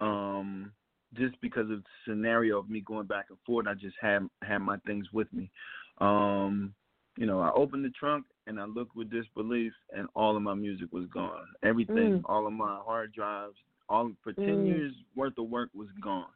Um, 0.00 0.72
just 1.14 1.40
because 1.40 1.70
of 1.70 1.82
the 1.82 1.84
scenario 2.06 2.58
of 2.58 2.68
me 2.68 2.80
going 2.80 3.06
back 3.06 3.26
and 3.30 3.38
forth, 3.46 3.66
I 3.66 3.74
just 3.74 3.96
had 4.00 4.28
had 4.42 4.58
my 4.58 4.76
things 4.86 5.06
with 5.12 5.32
me. 5.32 5.50
Um, 5.98 6.74
you 7.16 7.26
know, 7.26 7.40
I 7.40 7.50
opened 7.52 7.84
the 7.84 7.90
trunk 7.90 8.26
and 8.46 8.60
I 8.60 8.64
looked 8.64 8.96
with 8.96 9.10
disbelief, 9.10 9.72
and 9.96 10.08
all 10.14 10.36
of 10.36 10.42
my 10.42 10.54
music 10.54 10.88
was 10.92 11.06
gone. 11.06 11.46
Everything, 11.62 12.18
Mm. 12.18 12.22
all 12.26 12.46
of 12.46 12.52
my 12.52 12.76
hard 12.84 13.12
drives, 13.12 13.56
all 13.88 14.12
for 14.22 14.32
ten 14.32 14.64
Mm. 14.64 14.66
years 14.66 14.94
worth 15.14 15.38
of 15.38 15.48
work 15.48 15.70
was 15.74 15.90
gone. 16.00 16.32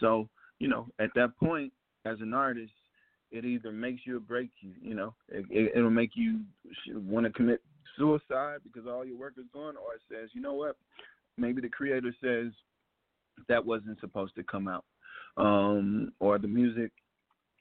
So, 0.00 0.28
you 0.58 0.68
know, 0.68 0.88
at 0.98 1.12
that 1.14 1.36
point, 1.36 1.72
as 2.04 2.20
an 2.20 2.34
artist, 2.34 2.72
it 3.30 3.44
either 3.44 3.70
makes 3.70 4.06
you 4.06 4.16
or 4.16 4.20
breaks 4.20 4.54
you. 4.62 4.74
You 4.80 4.94
know, 4.94 5.14
it, 5.28 5.44
it, 5.50 5.72
it'll 5.76 5.90
make 5.90 6.16
you 6.16 6.40
want 6.88 7.26
to 7.26 7.32
commit 7.32 7.62
suicide 7.96 8.60
because 8.64 8.86
all 8.86 9.04
your 9.04 9.18
work 9.18 9.34
is 9.38 9.46
gone, 9.52 9.76
or 9.76 9.94
it 9.94 10.02
says, 10.08 10.30
you 10.32 10.40
know 10.40 10.54
what, 10.54 10.76
maybe 11.36 11.60
the 11.60 11.68
creator 11.68 12.14
says 12.20 12.52
that 13.48 13.64
wasn't 13.64 14.00
supposed 14.00 14.34
to 14.36 14.42
come 14.42 14.66
out, 14.68 14.84
um, 15.36 16.12
or 16.18 16.38
the 16.38 16.48
music 16.48 16.92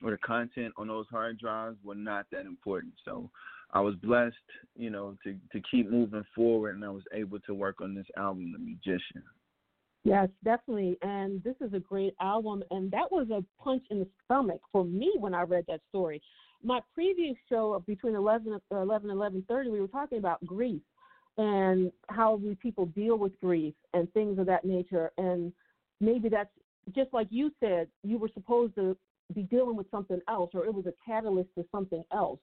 or 0.03 0.11
the 0.11 0.17
content 0.17 0.73
on 0.77 0.87
those 0.87 1.07
hard 1.09 1.39
drives 1.39 1.77
were 1.83 1.95
not 1.95 2.27
that 2.31 2.45
important. 2.45 2.93
So 3.05 3.29
I 3.71 3.79
was 3.79 3.95
blessed, 3.95 4.35
you 4.75 4.89
know, 4.89 5.17
to 5.23 5.35
to 5.51 5.61
keep 5.69 5.89
moving 5.89 6.25
forward, 6.35 6.75
and 6.75 6.85
I 6.85 6.89
was 6.89 7.03
able 7.13 7.39
to 7.41 7.53
work 7.53 7.81
on 7.81 7.95
this 7.95 8.07
album, 8.17 8.53
The 8.53 8.59
Mugician. 8.59 9.23
Yes, 10.07 10.29
definitely. 10.45 10.97
And 11.01 11.43
this 11.43 11.55
is 11.59 11.73
a 11.73 11.79
great 11.79 12.15
album. 12.21 12.63
And 12.71 12.89
that 12.91 13.11
was 13.11 13.27
a 13.29 13.43
punch 13.61 13.83
in 13.89 13.99
the 13.99 14.07
stomach 14.23 14.61
for 14.71 14.85
me 14.85 15.11
when 15.19 15.33
I 15.33 15.41
read 15.41 15.65
that 15.67 15.81
story. 15.89 16.21
My 16.63 16.79
previous 16.93 17.35
show 17.49 17.83
between 17.85 18.15
11, 18.15 18.57
uh, 18.71 18.75
11 18.77 19.09
and 19.09 19.19
11.30, 19.19 19.69
we 19.69 19.81
were 19.81 19.87
talking 19.87 20.17
about 20.17 20.43
grief 20.45 20.81
and 21.37 21.91
how 22.07 22.35
we 22.35 22.55
people 22.55 22.85
deal 22.85 23.17
with 23.17 23.37
grief 23.41 23.73
and 23.93 24.11
things 24.13 24.39
of 24.39 24.45
that 24.45 24.63
nature. 24.63 25.11
And 25.17 25.51
maybe 25.99 26.29
that's 26.29 26.49
just 26.95 27.13
like 27.13 27.27
you 27.29 27.51
said, 27.59 27.89
you 28.03 28.17
were 28.17 28.31
supposed 28.33 28.75
to 28.75 28.95
be 29.33 29.43
dealing 29.43 29.75
with 29.75 29.89
something 29.91 30.19
else 30.27 30.51
or 30.53 30.65
it 30.65 30.73
was 30.73 30.85
a 30.85 30.93
catalyst 31.05 31.49
to 31.55 31.65
something 31.71 32.03
else 32.11 32.39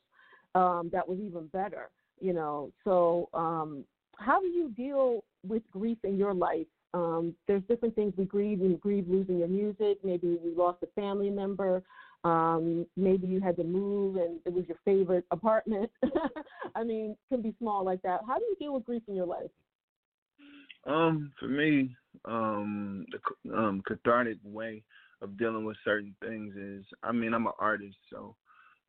um, 0.54 0.90
that 0.92 1.06
was 1.08 1.18
even 1.18 1.46
better, 1.48 1.90
you 2.20 2.32
know. 2.32 2.70
So 2.84 3.28
um, 3.34 3.84
how 4.18 4.40
do 4.40 4.46
you 4.46 4.70
deal 4.70 5.24
with 5.46 5.62
grief 5.70 5.98
in 6.04 6.16
your 6.16 6.34
life? 6.34 6.66
Um, 6.92 7.34
there's 7.48 7.62
different 7.68 7.96
things 7.96 8.14
we 8.16 8.24
grieve. 8.24 8.60
We 8.60 8.74
grieve 8.74 9.08
losing 9.08 9.38
your 9.38 9.48
music. 9.48 9.98
Maybe 10.04 10.38
we 10.42 10.54
lost 10.54 10.82
a 10.82 11.00
family 11.00 11.30
member. 11.30 11.82
Um, 12.22 12.86
maybe 12.96 13.26
you 13.26 13.40
had 13.40 13.56
to 13.56 13.64
move 13.64 14.16
and 14.16 14.38
it 14.46 14.52
was 14.52 14.64
your 14.66 14.78
favorite 14.84 15.26
apartment. 15.30 15.90
I 16.74 16.84
mean, 16.84 17.16
can 17.28 17.42
be 17.42 17.54
small 17.58 17.84
like 17.84 18.00
that. 18.02 18.20
How 18.26 18.38
do 18.38 18.44
you 18.44 18.56
deal 18.58 18.74
with 18.74 18.84
grief 18.84 19.02
in 19.08 19.14
your 19.14 19.26
life? 19.26 19.50
Um, 20.86 21.32
for 21.38 21.48
me, 21.48 21.94
um, 22.24 23.06
the 23.10 23.56
um, 23.56 23.82
cathartic 23.86 24.38
way 24.44 24.82
of 25.24 25.36
dealing 25.38 25.64
with 25.64 25.76
certain 25.84 26.14
things 26.22 26.54
is, 26.56 26.84
I 27.02 27.12
mean, 27.12 27.34
I'm 27.34 27.46
an 27.46 27.52
artist, 27.58 27.96
so 28.10 28.36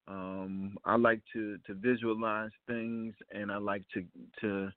um, 0.07 0.77
I 0.85 0.95
like 0.97 1.21
to 1.33 1.57
to 1.65 1.73
visualize 1.73 2.51
things, 2.67 3.15
and 3.31 3.51
I 3.51 3.57
like 3.57 3.83
to 3.93 4.03
to 4.41 4.69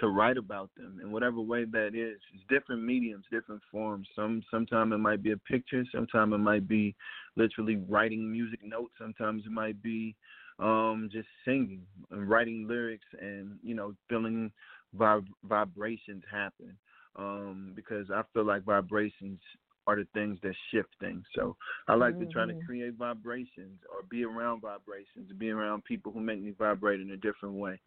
to 0.00 0.08
write 0.08 0.36
about 0.36 0.70
them 0.76 0.98
in 1.02 1.12
whatever 1.12 1.40
way 1.40 1.64
that 1.64 1.94
is. 1.94 2.18
It's 2.34 2.44
different 2.48 2.82
mediums, 2.82 3.24
different 3.30 3.62
forms. 3.70 4.08
Some 4.14 4.42
sometimes 4.50 4.92
it 4.92 4.98
might 4.98 5.22
be 5.22 5.32
a 5.32 5.38
picture, 5.38 5.84
sometimes 5.94 6.34
it 6.34 6.38
might 6.38 6.68
be 6.68 6.94
literally 7.36 7.76
writing 7.88 8.30
music 8.30 8.60
notes, 8.62 8.92
sometimes 9.00 9.44
it 9.46 9.52
might 9.52 9.80
be 9.82 10.14
um 10.60 11.08
just 11.10 11.26
singing 11.44 11.82
and 12.12 12.28
writing 12.28 12.68
lyrics 12.68 13.06
and 13.20 13.58
you 13.62 13.74
know 13.74 13.92
feeling 14.08 14.52
vib- 14.96 15.26
vibrations 15.42 16.22
happen 16.30 16.76
um 17.16 17.72
because 17.74 18.08
I 18.08 18.22
feel 18.32 18.44
like 18.44 18.62
vibrations 18.62 19.40
are 19.86 19.96
the 19.96 20.06
things 20.14 20.38
that 20.42 20.54
shift 20.70 20.88
things. 21.00 21.24
So 21.34 21.56
I 21.88 21.94
like 21.94 22.14
mm-hmm. 22.14 22.26
to 22.26 22.32
try 22.32 22.46
to 22.46 22.58
create 22.66 22.94
vibrations 22.94 23.80
or 23.90 24.02
be 24.08 24.24
around 24.24 24.62
vibrations, 24.62 25.30
be 25.38 25.50
around 25.50 25.84
people 25.84 26.12
who 26.12 26.20
make 26.20 26.42
me 26.42 26.54
vibrate 26.58 27.00
in 27.00 27.10
a 27.10 27.16
different 27.16 27.56
way 27.56 27.78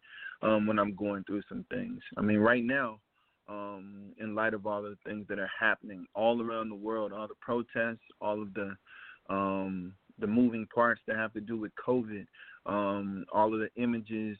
um, 0.42 0.66
when 0.66 0.78
I'm 0.78 0.94
going 0.94 1.24
through 1.24 1.42
some 1.48 1.64
things. 1.70 2.00
I 2.16 2.22
mean, 2.22 2.38
right 2.38 2.64
now, 2.64 3.00
um, 3.48 4.12
in 4.18 4.34
light 4.34 4.54
of 4.54 4.66
all 4.66 4.82
the 4.82 4.96
things 5.06 5.26
that 5.28 5.38
are 5.38 5.50
happening 5.58 6.06
all 6.14 6.42
around 6.42 6.68
the 6.68 6.74
world, 6.74 7.12
all 7.12 7.26
the 7.26 7.34
protests, 7.40 8.04
all 8.20 8.42
of 8.42 8.52
the 8.54 8.76
um, 9.30 9.92
the 10.20 10.26
moving 10.26 10.66
parts 10.74 11.00
that 11.06 11.16
have 11.16 11.32
to 11.32 11.40
do 11.40 11.56
with 11.56 11.70
COVID, 11.86 12.26
um, 12.66 13.24
all 13.32 13.52
of 13.54 13.60
the 13.60 13.70
images 13.80 14.36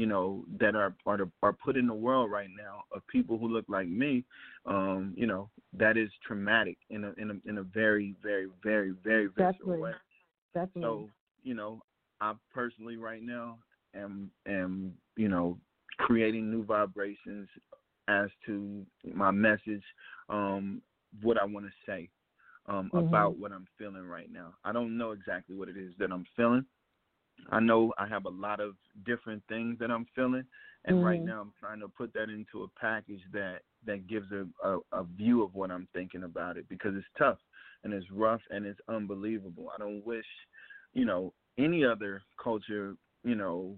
you 0.00 0.06
know 0.06 0.42
that 0.58 0.74
are 0.74 0.94
are 1.04 1.18
are 1.42 1.52
put 1.52 1.76
in 1.76 1.86
the 1.86 1.92
world 1.92 2.30
right 2.30 2.48
now 2.56 2.84
of 2.90 3.06
people 3.08 3.36
who 3.36 3.48
look 3.48 3.66
like 3.68 3.86
me 3.86 4.24
um 4.64 5.12
you 5.14 5.26
know 5.26 5.50
that 5.74 5.98
is 5.98 6.08
traumatic 6.26 6.78
in 6.88 7.04
a 7.04 7.12
in 7.18 7.30
a 7.32 7.48
in 7.50 7.58
a 7.58 7.62
very 7.62 8.14
very 8.22 8.48
very 8.64 8.92
very 9.04 9.28
Definitely. 9.36 9.80
way 9.82 9.92
Definitely. 10.54 10.80
so 10.80 11.08
you 11.42 11.52
know 11.54 11.82
i 12.22 12.32
personally 12.54 12.96
right 12.96 13.22
now 13.22 13.58
am 13.94 14.30
am 14.46 14.94
you 15.16 15.28
know 15.28 15.58
creating 15.98 16.50
new 16.50 16.64
vibrations 16.64 17.46
as 18.08 18.30
to 18.46 18.86
my 19.12 19.30
message 19.30 19.84
um 20.30 20.80
what 21.22 21.36
i 21.38 21.44
want 21.44 21.66
to 21.66 21.72
say 21.84 22.08
um 22.70 22.90
Mhm. 22.94 23.04
about 23.04 23.36
what 23.38 23.52
i'm 23.52 23.66
feeling 23.76 24.06
right 24.06 24.32
now 24.32 24.54
i 24.64 24.72
don't 24.72 24.96
know 24.96 25.10
exactly 25.10 25.54
what 25.54 25.68
it 25.68 25.76
is 25.76 25.92
that 25.98 26.10
i'm 26.10 26.24
feeling 26.36 26.64
I 27.50 27.60
know 27.60 27.92
I 27.98 28.06
have 28.06 28.26
a 28.26 28.30
lot 28.30 28.60
of 28.60 28.74
different 29.04 29.42
things 29.48 29.78
that 29.78 29.90
I'm 29.90 30.06
feeling, 30.14 30.44
and 30.84 31.02
right 31.02 31.20
Mhm. 31.20 31.26
now 31.26 31.40
I'm 31.40 31.52
trying 31.58 31.80
to 31.80 31.88
put 31.88 32.12
that 32.14 32.28
into 32.30 32.62
a 32.64 32.68
package 32.68 33.22
that 33.32 33.62
that 33.86 34.06
gives 34.06 34.30
a, 34.32 34.46
a 34.62 34.78
a 34.92 35.04
view 35.04 35.42
of 35.42 35.54
what 35.54 35.70
I'm 35.70 35.88
thinking 35.92 36.24
about 36.24 36.56
it 36.56 36.68
because 36.68 36.94
it's 36.94 37.06
tough 37.18 37.38
and 37.84 37.92
it's 37.92 38.10
rough 38.10 38.42
and 38.50 38.66
it's 38.66 38.80
unbelievable. 38.88 39.70
I 39.74 39.78
don't 39.78 40.04
wish, 40.04 40.26
you 40.92 41.04
know, 41.04 41.32
any 41.58 41.84
other 41.84 42.22
culture, 42.42 42.94
you 43.24 43.34
know, 43.34 43.76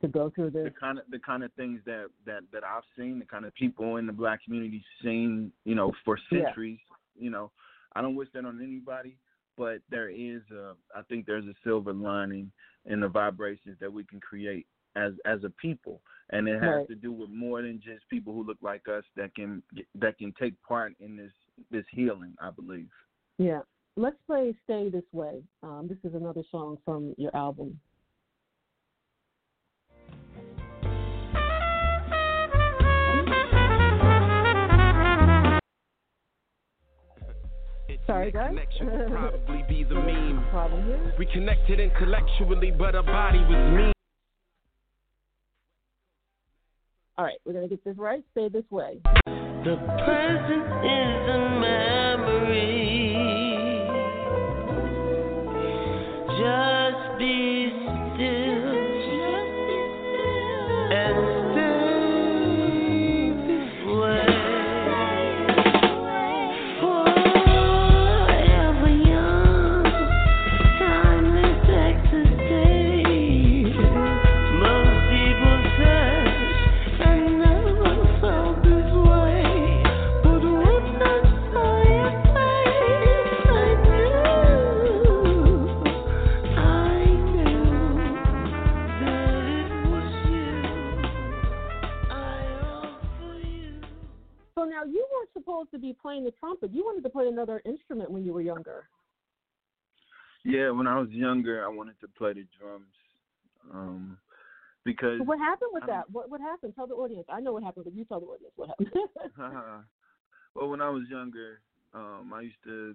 to 0.00 0.08
go 0.08 0.30
through 0.30 0.50
the 0.50 0.64
this. 0.64 0.72
kind 0.78 0.98
of 0.98 1.04
the 1.10 1.18
kind 1.20 1.42
of 1.44 1.52
things 1.54 1.80
that 1.86 2.06
that 2.24 2.42
that 2.52 2.64
I've 2.64 2.82
seen, 2.96 3.18
the 3.18 3.24
kind 3.24 3.44
of 3.44 3.54
people 3.54 3.96
in 3.96 4.06
the 4.06 4.12
black 4.12 4.44
community 4.44 4.84
seen, 5.02 5.52
you 5.64 5.74
know, 5.74 5.92
for 6.04 6.18
Yeah. 6.30 6.44
centuries. 6.44 6.80
You 7.18 7.30
know, 7.30 7.50
I 7.94 8.02
don't 8.02 8.14
wish 8.16 8.28
that 8.34 8.44
on 8.44 8.60
anybody, 8.62 9.16
but 9.56 9.78
there 9.90 10.08
is 10.10 10.42
a, 10.52 10.74
I 10.94 11.02
think 11.08 11.26
there's 11.26 11.46
a 11.46 11.54
silver 11.64 11.92
lining 11.92 12.50
in 12.84 13.00
the 13.00 13.08
vibrations 13.08 13.76
that 13.80 13.92
we 13.92 14.04
can 14.04 14.20
create 14.20 14.66
as 14.94 15.12
as 15.26 15.44
a 15.44 15.50
people, 15.50 16.00
and 16.30 16.48
it 16.48 16.60
has 16.60 16.62
Right. 16.62 16.88
to 16.88 16.94
do 16.94 17.12
with 17.12 17.30
more 17.30 17.62
than 17.62 17.80
just 17.80 18.08
people 18.08 18.32
who 18.32 18.44
look 18.44 18.58
like 18.62 18.88
us 18.88 19.04
that 19.16 19.34
can 19.34 19.62
that 19.96 20.18
can 20.18 20.32
take 20.38 20.54
part 20.62 20.94
in 21.00 21.16
this 21.16 21.32
this 21.70 21.84
healing. 21.90 22.34
I 22.40 22.50
believe. 22.50 22.88
Yeah. 23.38 23.60
Let's 23.98 24.16
play 24.26 24.54
Stay 24.64 24.90
This 24.90 25.04
Way. 25.12 25.42
Um, 25.62 25.88
this 25.88 25.96
is 26.04 26.14
another 26.14 26.42
song 26.50 26.76
from 26.84 27.14
your 27.16 27.34
album. 27.34 27.80
Sorry, 38.06 38.30
guys. 38.30 38.48
Connection 38.50 38.86
would 38.86 39.08
probably 39.10 39.64
be 39.68 39.82
the 39.84 39.94
meme. 39.94 40.46
Problem 40.50 40.84
here? 40.84 41.14
We 41.18 41.26
connected 41.26 41.80
intellectually, 41.80 42.70
but 42.70 42.94
our 42.94 43.02
body 43.02 43.38
was 43.38 43.76
mean. 43.76 43.92
All 47.18 47.24
right, 47.24 47.38
we're 47.44 47.52
going 47.52 47.68
to 47.68 47.74
get 47.74 47.82
this 47.84 47.96
right. 47.96 48.22
Stay 48.32 48.48
This 48.48 48.64
Way. 48.70 49.00
The 49.26 49.76
present 50.04 50.66
is 50.84 51.30
a 51.30 51.58
memory. 51.60 53.05
Supposed 95.66 95.82
to 95.82 95.86
be 95.86 95.96
playing 96.00 96.24
the 96.24 96.30
trumpet. 96.32 96.72
You 96.72 96.84
wanted 96.84 97.02
to 97.02 97.10
play 97.10 97.28
another 97.28 97.62
instrument 97.64 98.10
when 98.10 98.24
you 98.24 98.32
were 98.32 98.40
younger. 98.40 98.88
Yeah, 100.44 100.70
when 100.70 100.86
I 100.86 100.98
was 100.98 101.08
younger, 101.10 101.64
I 101.64 101.68
wanted 101.68 101.98
to 102.00 102.08
play 102.16 102.32
the 102.32 102.46
drums, 102.58 102.94
um, 103.72 104.18
because 104.84 105.20
what 105.20 105.38
happened 105.38 105.70
with 105.72 105.82
Um, 105.84 105.88
that? 105.88 106.10
What 106.10 106.30
what 106.30 106.40
happened? 106.40 106.74
Tell 106.76 106.86
the 106.86 106.94
audience. 106.94 107.26
I 107.28 107.40
know 107.40 107.52
what 107.52 107.64
happened, 107.64 107.84
but 107.84 107.94
you 107.94 108.04
tell 108.04 108.20
the 108.20 108.26
audience 108.26 108.52
what 108.54 108.68
happened. 108.68 108.92
well, 110.54 110.68
when 110.68 110.80
I 110.80 110.88
was 110.88 111.02
younger, 111.08 111.60
um, 111.94 112.32
I 112.32 112.42
used 112.42 112.62
to 112.64 112.94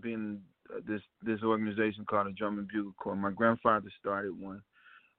be 0.00 0.14
in 0.14 0.40
uh, 0.74 0.80
this 0.86 1.02
this 1.22 1.42
organization 1.42 2.06
called 2.06 2.28
the 2.28 2.32
Drum 2.32 2.58
and 2.58 2.68
Bugle 2.68 2.94
Corps. 2.96 3.16
My 3.16 3.32
grandfather 3.32 3.90
started 4.00 4.32
one. 4.40 4.62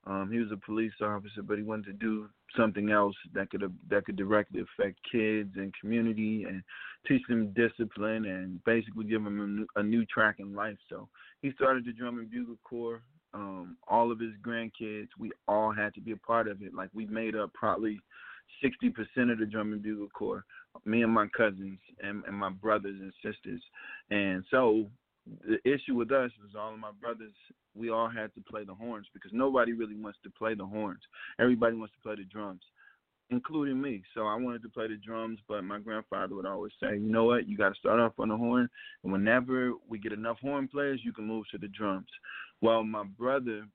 Um, 0.06 0.30
he 0.32 0.38
was 0.38 0.52
a 0.52 0.58
police 0.58 0.92
officer, 1.02 1.42
but 1.42 1.58
he 1.58 1.64
wanted 1.64 1.86
to 1.86 1.94
do 1.94 2.30
something 2.58 2.92
else 2.92 3.16
that 3.34 3.50
could 3.50 3.64
that 3.90 4.06
could 4.06 4.18
directly 4.18 4.62
affect 4.62 5.00
kids 5.10 5.52
and 5.56 5.74
community 5.80 6.44
and 6.44 6.62
teach 7.08 7.22
them 7.30 7.54
discipline 7.54 8.26
and 8.26 8.64
basically 8.66 9.06
give 9.06 9.24
them 9.24 9.40
a 9.40 9.48
new, 9.48 9.68
a 9.78 9.84
new 9.84 10.06
track 10.06 10.36
in 10.40 10.54
life. 10.54 10.78
So 10.90 11.08
he 11.42 11.52
started 11.54 11.86
the 11.86 11.94
Drum 11.94 12.20
and 12.20 12.30
Bugle 12.30 12.58
Corps. 12.64 13.02
Um, 13.34 13.78
all 13.88 14.12
of 14.12 14.20
his 14.20 14.34
grandkids, 14.46 15.08
we 15.18 15.32
all 15.48 15.72
had 15.72 15.94
to 15.96 16.02
be 16.02 16.12
a 16.12 16.18
part 16.18 16.48
of 16.48 16.62
it. 16.62 16.74
Like 16.74 16.90
we 16.94 17.06
made 17.06 17.36
up 17.36 17.54
probably 17.54 18.00
sixty 18.62 18.90
percent 18.90 19.32
of 19.32 19.40
the 19.40 19.46
Drum 19.46 19.72
and 19.72 19.82
Bugle 19.82 20.10
Corps. 20.10 20.44
Me 20.86 21.04
and 21.04 21.14
my 21.14 21.28
cousins 21.38 21.80
and, 22.02 22.24
and 22.26 22.36
my 22.36 22.50
brothers 22.50 23.00
and 23.00 23.14
sisters. 23.24 23.62
And 24.10 24.44
so 24.52 24.90
the 25.26 25.58
issue 25.64 25.96
with 25.96 26.12
us 26.12 26.32
was 26.42 26.56
all 26.58 26.74
of 26.74 26.80
my 26.80 26.92
brothers. 27.00 27.34
We 27.76 27.90
all 27.90 28.10
had 28.10 28.34
to 28.36 28.42
play 28.42 28.66
the 28.66 28.74
horns 28.74 29.08
because 29.14 29.32
nobody 29.34 29.74
really 29.74 29.96
wants 29.96 30.20
to 30.24 30.30
play 30.30 30.54
the 30.54 30.66
horns. 30.66 31.02
Everybody 31.40 31.76
wants 31.76 31.94
to 31.96 32.02
play 32.02 32.16
the 32.16 32.26
drums, 32.26 32.62
including 33.30 33.82
me. 33.82 34.04
So 34.14 34.22
I 34.28 34.36
wanted 34.36 34.62
to 34.64 34.70
play 34.70 34.88
the 34.88 34.98
drums, 34.98 35.40
but 35.48 35.64
my 35.64 35.80
grandfather 35.80 36.36
would 36.36 36.46
always 36.46 36.74
say, 36.80 36.98
"You 36.98 37.12
know 37.12 37.26
what? 37.26 37.48
You 37.48 37.58
got 37.58 37.70
to 37.70 37.80
start 37.80 38.00
off 38.00 38.20
on 38.20 38.30
the 38.30 38.38
horn, 38.38 38.70
and 39.04 39.12
whenever 39.12 39.74
we 39.88 39.98
get 39.98 40.12
enough 40.12 40.40
horn 40.40 40.68
players, 40.68 41.04
you 41.04 41.14
can 41.14 41.26
move 41.26 41.48
to 41.52 41.58
the 41.58 41.70
drums." 41.70 42.10
Well, 42.62 42.84
my 42.84 43.04
brother, 43.04 43.68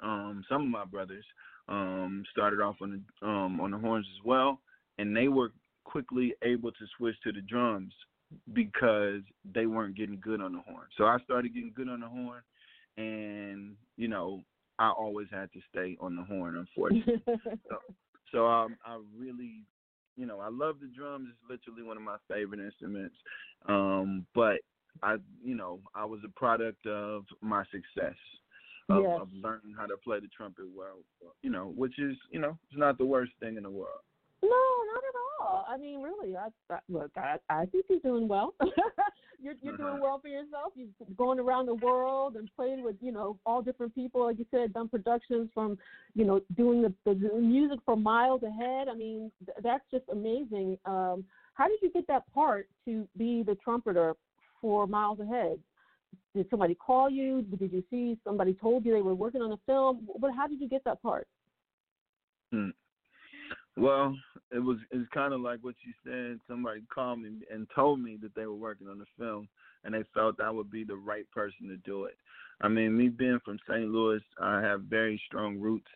um, 0.00 0.44
some 0.48 0.62
of 0.62 0.68
my 0.68 0.84
brothers, 0.86 1.24
um, 1.68 2.24
started 2.30 2.60
off 2.60 2.76
on 2.80 3.02
the 3.20 3.26
um, 3.26 3.60
on 3.60 3.70
the 3.70 3.78
horns 3.78 4.06
as 4.18 4.24
well, 4.24 4.60
and 4.98 5.14
they 5.14 5.28
were 5.28 5.52
quickly 5.84 6.34
able 6.42 6.72
to 6.72 6.86
switch 6.96 7.20
to 7.22 7.32
the 7.32 7.42
drums 7.42 7.92
because 8.52 9.20
they 9.54 9.66
weren't 9.66 9.96
getting 9.96 10.20
good 10.20 10.40
on 10.40 10.52
the 10.52 10.60
horn. 10.60 10.86
So 10.96 11.04
I 11.04 11.18
started 11.24 11.54
getting 11.54 11.72
good 11.74 11.88
on 11.88 12.00
the 12.00 12.08
horn, 12.08 12.42
and 12.96 13.76
you 13.96 14.08
know 14.08 14.42
I 14.78 14.90
always 14.90 15.28
had 15.30 15.52
to 15.52 15.60
stay 15.70 15.96
on 16.00 16.16
the 16.16 16.22
horn, 16.22 16.56
unfortunately. 16.56 17.22
so 18.32 18.46
um, 18.46 18.76
I 18.84 18.98
really, 19.16 19.62
you 20.16 20.26
know, 20.26 20.40
I 20.40 20.48
love 20.48 20.76
the 20.80 20.88
drums. 20.88 21.28
It's 21.30 21.50
literally 21.66 21.86
one 21.86 21.96
of 21.96 22.02
my 22.02 22.16
favorite 22.28 22.60
instruments. 22.60 23.14
Um, 23.68 24.26
but 24.34 24.56
I, 25.02 25.16
you 25.42 25.54
know, 25.54 25.80
I 25.94 26.04
was 26.04 26.20
a 26.24 26.38
product 26.38 26.86
of 26.86 27.24
my 27.40 27.64
success. 27.64 28.16
Of, 28.90 29.02
Yes. 29.02 29.18
of 29.22 29.28
learning 29.32 29.74
how 29.78 29.86
to 29.86 29.96
play 30.04 30.20
the 30.20 30.28
trumpet 30.36 30.66
well, 30.76 30.98
you 31.40 31.48
know, 31.48 31.72
which 31.74 31.98
is, 31.98 32.18
you 32.30 32.38
know, 32.38 32.58
it's 32.68 32.78
not 32.78 32.98
the 32.98 33.04
worst 33.06 33.32
thing 33.40 33.56
in 33.56 33.62
the 33.62 33.70
world. 33.70 34.02
No, 34.44 34.62
not 34.92 35.02
at 35.08 35.16
all. 35.40 35.66
I 35.68 35.76
mean, 35.78 36.02
really, 36.02 36.36
I, 36.36 36.48
I 36.70 36.78
look, 36.88 37.10
I, 37.16 37.36
I 37.48 37.66
think 37.66 37.86
you're 37.88 38.00
doing 38.00 38.28
well. 38.28 38.54
you're 39.40 39.54
you're 39.62 39.76
doing 39.76 40.00
well 40.00 40.18
for 40.20 40.28
yourself. 40.28 40.72
You've 40.74 41.16
going 41.16 41.38
around 41.38 41.66
the 41.66 41.74
world 41.74 42.36
and 42.36 42.48
played 42.54 42.82
with 42.82 42.96
you 43.00 43.10
know 43.10 43.38
all 43.46 43.62
different 43.62 43.94
people. 43.94 44.24
Like 44.24 44.38
you 44.38 44.46
said, 44.50 44.74
done 44.74 44.88
productions 44.88 45.48
from 45.54 45.78
you 46.14 46.24
know 46.24 46.40
doing 46.56 46.82
the, 46.82 46.92
the, 47.04 47.14
the 47.14 47.40
music 47.40 47.78
for 47.86 47.96
miles 47.96 48.42
ahead. 48.42 48.88
I 48.88 48.94
mean, 48.94 49.32
th- 49.46 49.58
that's 49.62 49.84
just 49.90 50.04
amazing. 50.12 50.78
Um, 50.84 51.24
how 51.54 51.68
did 51.68 51.78
you 51.80 51.90
get 51.90 52.06
that 52.08 52.30
part 52.34 52.68
to 52.84 53.08
be 53.16 53.42
the 53.42 53.54
trumpeter 53.56 54.14
for 54.60 54.86
Miles 54.86 55.20
Ahead? 55.20 55.58
Did 56.34 56.50
somebody 56.50 56.74
call 56.74 57.08
you? 57.08 57.42
Did 57.42 57.72
you 57.72 57.84
see 57.90 58.18
somebody 58.24 58.54
told 58.54 58.84
you 58.84 58.92
they 58.92 59.02
were 59.02 59.14
working 59.14 59.40
on 59.40 59.52
a 59.52 59.58
film? 59.66 60.08
But 60.20 60.32
how 60.36 60.48
did 60.48 60.60
you 60.60 60.68
get 60.68 60.84
that 60.84 61.00
part? 61.00 61.28
Well, 63.76 64.16
it 64.52 64.60
was 64.60 64.78
it's 64.92 65.08
kind 65.12 65.34
of 65.34 65.40
like 65.40 65.58
what 65.62 65.74
you 65.82 65.92
said. 66.04 66.38
Somebody 66.48 66.82
called 66.94 67.20
me 67.20 67.30
and 67.52 67.66
told 67.74 68.00
me 68.00 68.16
that 68.22 68.34
they 68.34 68.46
were 68.46 68.54
working 68.54 68.88
on 68.88 68.98
the 68.98 69.06
film, 69.18 69.48
and 69.84 69.94
they 69.94 70.04
felt 70.14 70.40
I 70.40 70.50
would 70.50 70.70
be 70.70 70.84
the 70.84 70.96
right 70.96 71.28
person 71.32 71.68
to 71.68 71.76
do 71.78 72.04
it. 72.04 72.16
I 72.60 72.68
mean, 72.68 72.96
me 72.96 73.08
being 73.08 73.40
from 73.44 73.58
St. 73.68 73.88
Louis, 73.88 74.22
I 74.40 74.60
have 74.60 74.82
very 74.82 75.20
strong 75.26 75.58
roots 75.58 75.90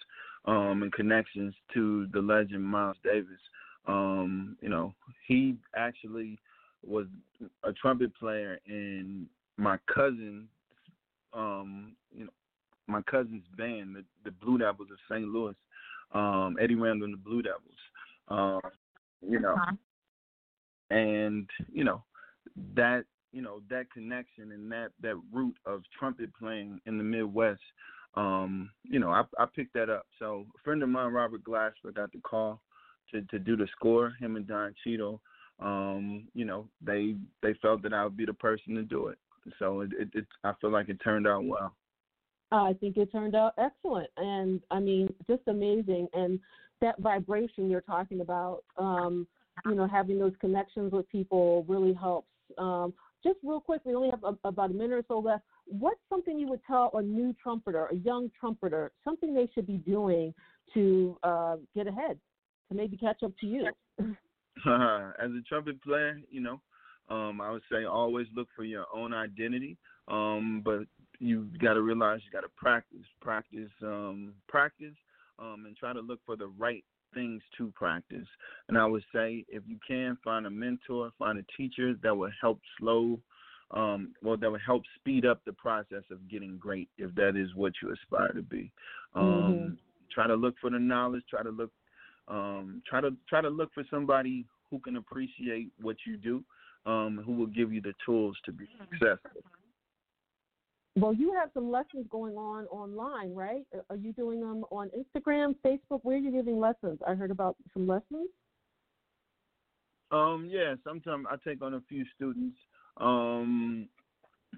um, 0.44 0.82
and 0.82 0.92
connections 0.92 1.54
to 1.74 2.08
the 2.12 2.20
legend 2.20 2.64
Miles 2.64 2.96
Davis. 3.04 3.40
Um, 3.86 4.56
you 4.60 4.68
know, 4.68 4.92
he 5.26 5.56
actually 5.76 6.36
was 6.84 7.06
a 7.62 7.72
trumpet 7.72 8.14
player 8.18 8.58
in 8.66 9.26
my 9.56 9.78
cousin's, 9.92 10.48
um, 11.32 11.92
you 12.16 12.24
know, 12.24 12.30
my 12.88 13.02
cousin's 13.02 13.44
band, 13.56 13.94
the, 13.94 14.04
the 14.24 14.32
Blue 14.32 14.58
Devils 14.58 14.88
of 14.90 14.98
St. 15.10 15.28
Louis 15.28 15.54
um, 16.12 16.57
Eddie 16.61 16.75
Randle 16.75 17.05
and 17.05 17.14
the 17.14 17.18
Blue 17.18 17.42
Devils. 17.42 17.62
Um, 18.29 18.61
you 19.27 19.40
know, 19.40 19.57
and 20.90 21.49
you 21.73 21.85
know 21.85 22.05
that 22.75 23.05
you 23.33 23.42
know 23.42 23.61
that 23.71 23.90
connection 23.92 24.53
and 24.53 24.71
that 24.73 24.88
that 25.03 25.16
root 25.33 25.55
of 25.66 25.83
trumpet 25.99 26.31
playing 26.38 26.81
in 26.87 26.99
the 26.99 27.05
Midwest. 27.05 27.61
Um, 28.14 28.71
you 28.85 28.99
know, 28.99 29.11
I, 29.11 29.23
I 29.38 29.47
picked 29.55 29.75
that 29.75 29.90
up. 29.90 30.07
So 30.18 30.47
a 30.55 30.62
friend 30.64 30.83
of 30.83 30.88
mine, 30.88 31.12
Robert 31.12 31.44
Glasper, 31.44 31.94
got 31.94 32.12
the 32.12 32.21
call 32.21 32.61
to 33.12 33.23
to 33.23 33.38
do 33.38 33.57
the 33.57 33.68
score. 33.73 34.12
Him 34.21 34.37
and 34.37 34.47
Don 34.47 34.75
Cheadle. 34.85 35.21
Um, 35.61 36.29
you 36.35 36.44
know, 36.44 36.68
they 36.81 37.16
they 37.42 37.55
felt 37.61 37.83
that 37.83 37.92
I 37.92 38.05
would 38.05 38.16
be 38.16 38.27
the 38.27 38.35
person 38.35 38.75
to 38.77 38.83
do 38.83 39.09
it. 39.09 39.18
So 39.59 39.81
it, 39.81 39.90
it, 39.99 40.09
it 40.14 40.27
I 40.44 40.53
feel 40.61 40.71
like 40.71 40.88
it 40.88 41.01
turned 41.03 41.27
out 41.27 41.44
well. 41.44 41.75
I 42.50 42.74
think 42.80 42.96
it 42.96 43.12
turned 43.12 43.34
out 43.34 43.54
excellent, 43.58 44.08
and 44.16 44.61
I 44.70 44.80
mean, 44.80 45.08
just 45.26 45.42
amazing. 45.46 46.08
And 46.14 46.40
that 46.80 46.98
vibration 47.00 47.70
you're 47.70 47.80
talking 47.80 48.20
about, 48.20 48.64
um, 48.76 49.26
you 49.66 49.74
know, 49.74 49.87
having 49.87 50.18
those 50.18 50.32
connections 50.40 50.92
with 50.92 51.08
people 51.11 51.64
really 51.68 51.92
helps. 51.92 52.28
Um, 52.56 52.94
just 53.22 53.38
real 53.42 53.61
quick, 53.61 53.82
we 53.84 53.94
only 53.94 54.11
have 54.11 54.24
a, 54.24 54.48
about 54.48 54.70
a 54.70 54.74
minute 54.74 54.92
or 54.92 55.04
so 55.08 55.18
left. 55.18 55.44
What's 55.66 56.00
something 56.08 56.38
you 56.38 56.46
would 56.48 56.64
tell 56.66 56.90
a 56.94 57.02
new 57.02 57.34
trumpeter, 57.42 57.87
a 57.87 57.96
young 57.96 58.30
trumpeter, 58.38 58.92
something 59.04 59.34
they 59.34 59.50
should 59.54 59.66
be 59.66 59.76
doing 59.76 60.32
to 60.74 61.18
uh, 61.22 61.56
get 61.74 61.87
ahead, 61.87 62.18
to 62.68 62.76
maybe 62.76 62.96
catch 62.96 63.22
up 63.22 63.32
to 63.40 63.46
you? 63.46 63.66
As 64.66 65.30
a 65.30 65.42
trumpet 65.48 65.82
player, 65.82 66.18
you 66.30 66.40
know, 66.40 66.61
um, 67.11 67.40
I 67.40 67.50
would 67.50 67.62
say 67.70 67.84
always 67.84 68.26
look 68.34 68.48
for 68.56 68.64
your 68.64 68.87
own 68.94 69.12
identity. 69.12 69.76
Um, 70.08 70.62
but 70.64 70.84
you 71.20 71.48
got 71.61 71.74
to 71.74 71.83
realize 71.83 72.20
you 72.24 72.33
got 72.33 72.46
to 72.46 72.52
practice, 72.57 73.07
practice, 73.20 73.70
um, 73.83 74.35
practice, 74.48 74.94
um, 75.38 75.64
and 75.66 75.76
try 75.76 75.92
to 75.92 76.00
look 76.00 76.20
for 76.24 76.37
the 76.37 76.48
right 76.59 76.85
things 77.14 77.42
to 77.57 77.72
practice. 77.74 78.26
And 78.68 78.76
I 78.76 78.85
would 78.85 79.04
say 79.14 79.44
if 79.48 79.62
you 79.66 79.78
can 79.87 80.16
find 80.22 80.46
a 80.46 80.50
mentor, 80.50 81.11
find 81.18 81.38
a 81.38 81.44
teacher 81.57 81.94
that 82.02 82.16
will 82.16 82.31
help 82.40 82.61
slow, 82.78 83.18
um, 83.70 84.14
well, 84.22 84.37
that 84.37 84.50
will 84.50 84.59
help 84.64 84.83
speed 84.96 85.26
up 85.26 85.40
the 85.44 85.52
process 85.52 86.04
of 86.11 86.28
getting 86.31 86.59
great 86.59 86.88
if 86.98 87.14
that 87.14 87.37
is 87.37 87.54
what 87.54 87.72
you 87.83 87.92
aspire 87.92 88.33
to 88.33 88.42
be. 88.42 88.70
Um, 89.14 89.24
Mm-hmm. 89.24 89.74
Try 90.11 90.26
to 90.26 90.35
look 90.35 90.54
for 90.61 90.70
the 90.70 90.78
knowledge. 90.78 91.22
Try 91.28 91.42
to 91.42 91.50
look, 91.50 91.70
um, 92.28 92.83
try 92.88 93.00
to 93.00 93.11
try 93.28 93.40
to 93.42 93.48
look 93.48 93.72
for 93.74 93.85
somebody 93.90 94.46
who 94.70 94.78
can 94.81 94.96
appreciate 94.96 95.68
what 95.81 95.96
you 96.07 96.16
do, 96.16 96.42
um, 96.87 97.22
who 97.24 97.33
will 97.33 97.46
give 97.46 97.72
you 97.72 97.83
the 97.83 97.92
tools 98.04 98.37
to 98.46 98.52
be 98.52 98.66
successful. 98.90 99.42
Well, 100.96 101.14
you 101.14 101.33
have 101.35 101.51
some 101.55 101.70
lessons 101.70 102.07
going 102.11 102.35
on 102.37 102.66
online, 102.66 103.35
right? 103.35 103.64
Are 103.88 103.96
you 103.96 104.12
doing 104.12 104.40
them 104.40 104.64
on 104.70 104.90
Instagram, 104.90 105.55
Facebook? 105.64 106.01
Where 106.03 106.16
are 106.16 106.20
you 106.20 106.33
giving 106.33 106.59
lessons? 106.59 106.98
I 107.07 107.14
heard 107.14 107.31
about 107.31 107.57
some 107.72 107.87
lessons. 107.87 108.29
Um, 110.11 110.48
yeah, 110.51 110.74
sometimes 110.85 111.27
I 111.31 111.37
take 111.48 111.62
on 111.62 111.74
a 111.74 111.83
few 111.88 112.05
students 112.16 112.57
um 112.96 113.88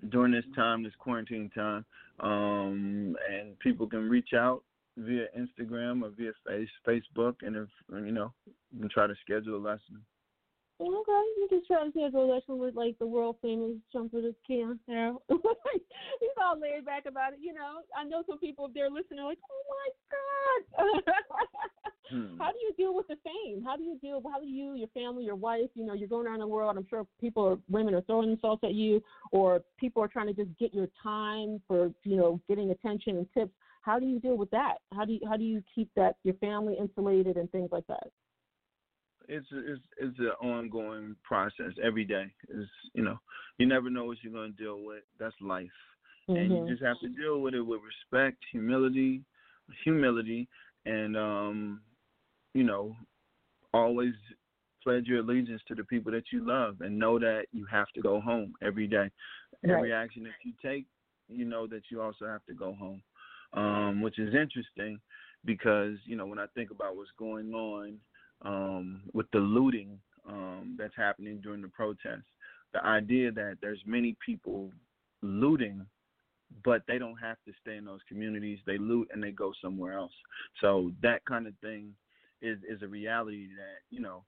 during 0.09 0.33
this 0.33 0.45
time, 0.55 0.83
this 0.83 0.95
quarantine 0.99 1.51
time. 1.55 1.85
Um 2.21 3.17
and 3.31 3.59
people 3.59 3.87
can 3.87 4.09
reach 4.09 4.31
out 4.35 4.63
via 4.97 5.27
Instagram 5.37 6.03
or 6.03 6.11
via 6.11 6.33
face 6.47 6.69
Facebook 6.87 7.37
and 7.43 7.57
if 7.57 7.69
you 7.91 8.13
know, 8.13 8.33
can 8.79 8.89
try 8.89 9.07
to 9.07 9.15
schedule 9.23 9.57
a 9.57 9.63
lesson. 9.63 10.03
Okay, 10.81 11.25
you 11.37 11.47
can 11.51 11.63
try 11.67 11.85
to 11.85 11.91
schedule 11.91 12.25
a 12.25 12.29
lesson 12.35 12.59
with 12.59 12.75
like 12.75 12.99
the 12.99 13.07
world 13.07 13.37
famous 13.43 13.77
trumpeter 13.93 14.33
Keyon 14.49 14.79
Harrold. 14.89 15.21
He's 15.29 16.39
all 16.43 16.59
laid 16.59 16.87
back 16.87 17.05
about 17.07 17.35
it, 17.35 17.39
you 17.43 17.53
know. 17.53 17.81
I 17.95 18.05
know 18.05 18.23
some 18.27 18.39
people 18.39 18.67
if 18.67 18.73
they're 18.73 18.89
listening 18.89 19.21
are 19.21 19.29
like, 19.29 19.39
Oh 19.45 19.63
my 19.69 20.97
God 20.97 21.15
Hmm. 22.11 22.39
How 22.39 22.51
do 22.51 22.59
you 22.61 22.73
deal 22.77 22.95
with 22.95 23.07
the 23.07 23.17
fame? 23.23 23.63
How 23.65 23.77
do 23.77 23.85
you 23.85 23.97
deal 24.01 24.21
how 24.33 24.41
do 24.41 24.47
you, 24.47 24.75
your 24.75 24.89
family, 24.89 25.25
your 25.25 25.37
wife, 25.37 25.71
you 25.75 25.85
know, 25.85 25.95
you're 25.95 26.09
going 26.09 26.27
around 26.27 26.41
the 26.41 26.47
world, 26.47 26.77
I'm 26.77 26.87
sure 26.89 27.07
people 27.21 27.45
are 27.47 27.59
women 27.69 27.95
are 27.95 28.01
throwing 28.03 28.31
themselves 28.31 28.61
at 28.65 28.75
you 28.75 29.01
or 29.31 29.63
people 29.79 30.03
are 30.03 30.09
trying 30.09 30.27
to 30.27 30.33
just 30.33 30.51
get 30.59 30.75
your 30.75 30.89
time 31.03 31.61
for, 31.69 31.93
you 32.03 32.17
know, 32.17 32.41
getting 32.49 32.71
attention 32.71 33.17
and 33.17 33.27
tips. 33.33 33.53
How 33.83 33.99
do 33.99 34.07
you 34.07 34.19
deal 34.19 34.37
with 34.37 34.51
that? 34.51 34.79
How 34.93 35.05
do 35.05 35.13
you 35.13 35.21
how 35.29 35.37
do 35.37 35.45
you 35.45 35.63
keep 35.73 35.89
that 35.95 36.17
your 36.25 36.35
family 36.35 36.77
insulated 36.79 37.37
and 37.37 37.51
things 37.53 37.71
like 37.71 37.87
that? 37.87 38.09
It's 39.29 39.47
it's 39.53 39.81
it's 39.99 40.19
an 40.19 40.33
ongoing 40.41 41.17
process 41.23 41.73
every 41.83 42.05
day. 42.05 42.33
Is 42.49 42.67
you 42.95 43.03
know, 43.03 43.19
you 43.59 43.67
never 43.67 43.91
know 43.91 44.05
what 44.05 44.19
you're 44.23 44.33
gonna 44.33 44.53
deal 44.53 44.83
with. 44.85 45.03
That's 45.19 45.35
life. 45.41 45.71
and 46.29 46.51
Mhm. 46.51 46.67
you 46.67 46.73
just 46.73 46.83
have 46.83 46.99
to 47.01 47.09
deal 47.09 47.41
with 47.41 47.55
it 47.55 47.61
with 47.61 47.81
respect, 47.83 48.39
humility, 48.53 49.23
humility, 49.85 50.49
and 50.87 51.17
um, 51.17 51.81
you 52.55 52.63
know, 52.65 52.95
always 53.75 54.15
pledge 54.83 55.07
your 55.07 55.21
allegiance 55.21 55.63
to 55.69 55.75
the 55.75 55.85
people 55.85 56.11
that 56.13 56.25
you 56.33 56.47
love, 56.47 56.81
and 56.81 56.99
know 56.99 57.19
that 57.19 57.47
you 57.53 57.67
have 57.67 57.89
to 57.95 58.01
go 58.01 58.21
home 58.21 58.55
every 58.63 58.87
day. 58.87 59.11
Every 59.69 59.93
action 59.93 60.23
that 60.25 60.33
you 60.43 60.53
take, 60.63 60.87
you 61.29 61.45
know 61.45 61.67
that 61.67 61.83
you 61.91 62.01
also 62.01 62.27
have 62.27 62.45
to 62.47 62.55
go 62.55 62.73
home, 62.75 63.03
um, 63.53 64.01
which 64.01 64.19
is 64.19 64.35
interesting 64.35 64.99
because 65.45 65.97
you 66.05 66.17
know 66.17 66.27
when 66.27 66.39
I 66.39 66.47
think 66.55 66.71
about 66.71 66.97
what's 66.97 67.11
going 67.19 67.53
on 67.53 67.99
um, 68.43 69.03
with 69.13 69.27
the 69.33 69.39
looting 69.39 69.99
um, 70.29 70.77
that's 70.79 70.97
happening 70.97 71.41
during 71.43 71.63
the 71.63 71.69
protests, 71.69 72.29
the 72.73 72.85
idea 72.85 73.31
that 73.33 73.59
there's 73.61 73.81
many 73.87 74.17
people 74.25 74.71
looting 75.23 75.85
but 76.65 76.83
they 76.89 76.99
don't 76.99 77.17
have 77.17 77.37
to 77.47 77.53
stay 77.61 77.77
in 77.77 77.85
those 77.85 78.01
communities. 78.09 78.59
They 78.67 78.79
loot 78.79 79.09
and 79.13 79.23
they 79.23 79.31
go 79.31 79.53
somewhere 79.63 79.93
else. 79.95 80.13
So 80.61 80.93
that 81.03 81.25
kind 81.25 81.47
of 81.47 81.55
thing 81.61 81.95
is 82.43 82.59
is 82.69 82.83
a 82.83 82.89
reality 82.89 83.49
that 83.57 83.81
you 83.91 84.01
know, 84.01 84.25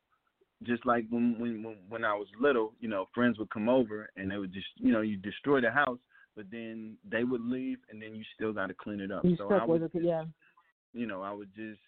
just 0.63 0.85
like 0.87 1.05
when 1.11 1.39
when 1.39 1.77
when- 1.89 2.05
I 2.05 2.15
was 2.15 2.29
little, 2.41 2.73
you 2.81 2.89
know, 2.89 3.07
friends 3.15 3.39
would 3.39 3.51
come 3.51 3.69
over 3.69 4.11
and 4.17 4.31
they 4.31 4.37
would 4.37 4.53
just 4.53 4.67
you 4.77 4.93
know 4.93 5.01
you 5.01 5.17
destroy 5.17 5.61
the 5.61 5.71
house, 5.71 5.99
but 6.37 6.47
then 6.51 6.97
they 7.09 7.25
would 7.25 7.43
leave 7.43 7.79
and 7.91 8.01
then 8.01 8.15
you 8.15 8.25
still 8.35 8.53
got 8.53 8.69
to 8.69 8.75
clean 8.75 9.01
it 9.01 9.11
up. 9.11 9.25
You 9.25 9.37
so 9.37 9.51
I 9.53 9.65
would 9.65 9.83
it, 9.83 9.91
yeah. 9.95 10.25
you 10.93 11.07
know, 11.07 11.23
I 11.23 11.33
would 11.33 11.55
just 11.55 11.81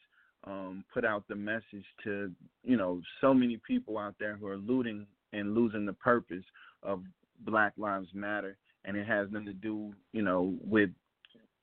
um, 0.47 0.85
put 0.93 1.05
out 1.05 1.25
the 1.29 1.35
message 1.35 1.85
to, 2.05 2.31
you 2.63 2.77
know, 2.77 3.01
so 3.21 3.33
many 3.33 3.59
people 3.67 3.99
out 3.99 4.15
there 4.19 4.37
who 4.37 4.47
are 4.47 4.57
looting 4.57 5.07
and 5.33 5.55
losing 5.55 5.87
the 5.87 5.93
purpose 5.93 6.45
of 6.83 7.03
Black 7.41 7.73
Lives 7.77 8.09
Matter, 8.15 8.57
and 8.85 8.97
it 8.97 9.07
has 9.07 9.29
nothing 9.31 9.47
to 9.47 9.53
do, 9.53 9.93
you 10.13 10.23
know, 10.23 10.55
with, 10.63 10.91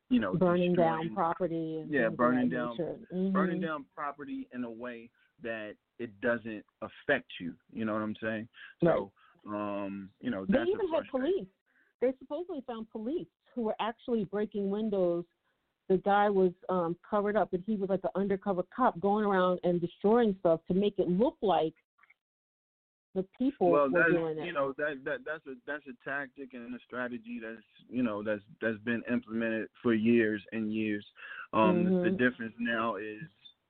you 0.09 0.19
know, 0.19 0.33
burning 0.33 0.73
down 0.73 1.13
property 1.13 1.79
and 1.79 1.91
yeah, 1.91 2.09
burning 2.09 2.49
down. 2.49 2.75
Mhm. 3.13 3.31
burning 3.31 3.61
down 3.61 3.85
property 3.95 4.47
in 4.53 4.63
a 4.63 4.69
way 4.69 5.09
that 5.41 5.75
it 5.99 6.19
doesn't 6.21 6.65
affect 6.81 7.31
you. 7.39 7.55
You 7.71 7.85
know 7.85 7.93
what 7.93 8.01
I'm 8.01 8.15
saying? 8.15 8.47
So, 8.83 9.11
um, 9.47 10.09
you 10.19 10.29
know, 10.29 10.45
They 10.45 10.63
even 10.63 10.87
had 10.89 11.07
police. 11.09 11.47
They 12.01 12.13
supposedly 12.19 12.61
found 12.61 12.89
police 12.89 13.27
who 13.53 13.61
were 13.61 13.75
actually 13.79 14.25
breaking 14.25 14.69
windows. 14.69 15.25
The 15.91 15.97
guy 15.97 16.29
was 16.29 16.53
um 16.69 16.95
covered 17.07 17.35
up, 17.35 17.51
and 17.51 17.61
he 17.67 17.75
was 17.75 17.89
like 17.89 17.99
an 18.05 18.11
undercover 18.15 18.63
cop 18.73 18.97
going 19.01 19.25
around 19.25 19.59
and 19.65 19.81
destroying 19.81 20.33
stuff 20.39 20.61
to 20.69 20.73
make 20.73 20.97
it 20.97 21.09
look 21.09 21.35
like 21.41 21.73
the 23.13 23.25
people 23.37 23.71
well, 23.71 23.89
were 23.89 24.03
doing 24.09 24.37
it. 24.37 24.45
you 24.45 24.53
know 24.53 24.71
that 24.77 25.03
that 25.03 25.17
that's 25.25 25.45
a 25.47 25.55
that's 25.67 25.83
a 25.87 26.09
tactic 26.09 26.53
and 26.53 26.73
a 26.73 26.79
strategy 26.87 27.41
that's 27.43 27.61
you 27.89 28.03
know 28.03 28.23
that's 28.23 28.41
that's 28.61 28.77
been 28.85 29.03
implemented 29.11 29.67
for 29.83 29.93
years 29.93 30.41
and 30.53 30.73
years. 30.73 31.05
Um, 31.51 31.99
the 32.01 32.09
Mhm. 32.11 32.17
difference 32.17 32.55
now 32.57 32.95
is 32.95 33.23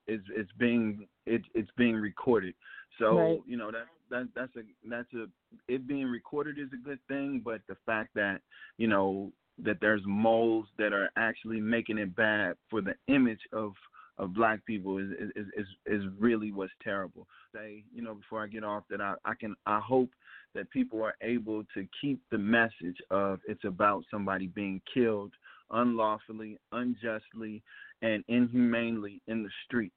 is 0.06 0.20
it's 0.30 0.52
being 0.52 1.08
it, 1.26 1.42
it's 1.56 1.72
being 1.76 1.96
recorded. 1.96 2.54
So 3.00 3.16
Right. 3.16 3.42
you 3.48 3.56
know 3.56 3.72
that 3.72 3.88
that 4.10 4.28
that's 4.36 4.54
a 4.54 4.62
that's 4.88 5.12
a 5.14 5.26
it 5.66 5.88
being 5.88 6.06
recorded 6.06 6.56
is 6.56 6.72
a 6.72 6.76
good 6.76 7.00
thing, 7.08 7.40
but 7.44 7.62
the 7.66 7.76
fact 7.84 8.14
that 8.14 8.42
you 8.78 8.86
know 8.86 9.32
that 9.64 9.78
there's 9.80 10.02
moles 10.06 10.66
that 10.78 10.92
are 10.92 11.10
actually 11.16 11.60
making 11.60 11.98
it 11.98 12.14
bad 12.14 12.54
for 12.70 12.80
the 12.80 12.94
image 13.08 13.40
of 13.52 13.72
of 14.18 14.34
black 14.34 14.64
people 14.66 14.98
is 14.98 15.10
is 15.34 15.46
is 15.56 15.66
is 15.86 16.02
really 16.18 16.52
what's 16.52 16.72
terrible. 16.82 17.26
Say, 17.54 17.84
you 17.94 18.02
know, 18.02 18.14
before 18.14 18.42
I 18.42 18.46
get 18.46 18.64
off 18.64 18.84
that 18.90 19.00
I, 19.00 19.14
I 19.24 19.34
can 19.34 19.54
I 19.66 19.80
hope 19.80 20.10
that 20.54 20.70
people 20.70 21.02
are 21.02 21.14
able 21.22 21.64
to 21.74 21.86
keep 22.00 22.20
the 22.30 22.38
message 22.38 22.98
of 23.10 23.40
it's 23.48 23.64
about 23.64 24.04
somebody 24.10 24.48
being 24.48 24.80
killed 24.92 25.32
unlawfully, 25.70 26.58
unjustly, 26.72 27.62
and 28.02 28.22
inhumanely 28.28 29.22
in 29.26 29.42
the 29.42 29.48
streets. 29.64 29.96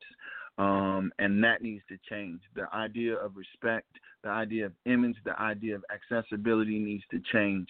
Um, 0.58 1.12
and 1.20 1.44
that 1.44 1.62
needs 1.62 1.84
to 1.90 1.98
change. 2.10 2.40
The 2.56 2.74
idea 2.74 3.16
of 3.16 3.36
respect, 3.36 3.90
the 4.24 4.30
idea 4.30 4.68
of 4.68 4.72
image, 4.86 5.18
the 5.26 5.38
idea 5.40 5.76
of 5.76 5.84
accessibility 5.94 6.80
needs 6.80 7.04
to 7.12 7.20
change 7.34 7.68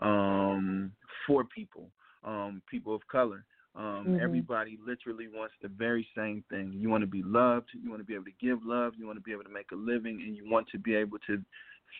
um, 0.00 0.92
for 1.26 1.44
people, 1.44 1.90
um, 2.24 2.62
people 2.70 2.94
of 2.94 3.06
color. 3.08 3.44
Um, 3.74 4.06
Mhm. 4.06 4.20
Everybody 4.20 4.76
literally 4.84 5.28
wants 5.28 5.54
the 5.62 5.68
very 5.68 6.08
same 6.14 6.42
thing. 6.50 6.72
You 6.72 6.88
want 6.88 7.02
to 7.02 7.06
be 7.06 7.22
loved. 7.22 7.68
You 7.74 7.90
want 7.90 8.00
to 8.00 8.04
be 8.04 8.14
able 8.14 8.24
to 8.24 8.32
give 8.40 8.64
love. 8.64 8.94
You 8.96 9.06
want 9.06 9.18
to 9.18 9.22
be 9.22 9.32
able 9.32 9.44
to 9.44 9.50
make 9.50 9.70
a 9.72 9.76
living, 9.76 10.20
and 10.22 10.36
you 10.36 10.48
want 10.48 10.68
to 10.68 10.78
be 10.78 10.94
able 10.94 11.18
to 11.20 11.44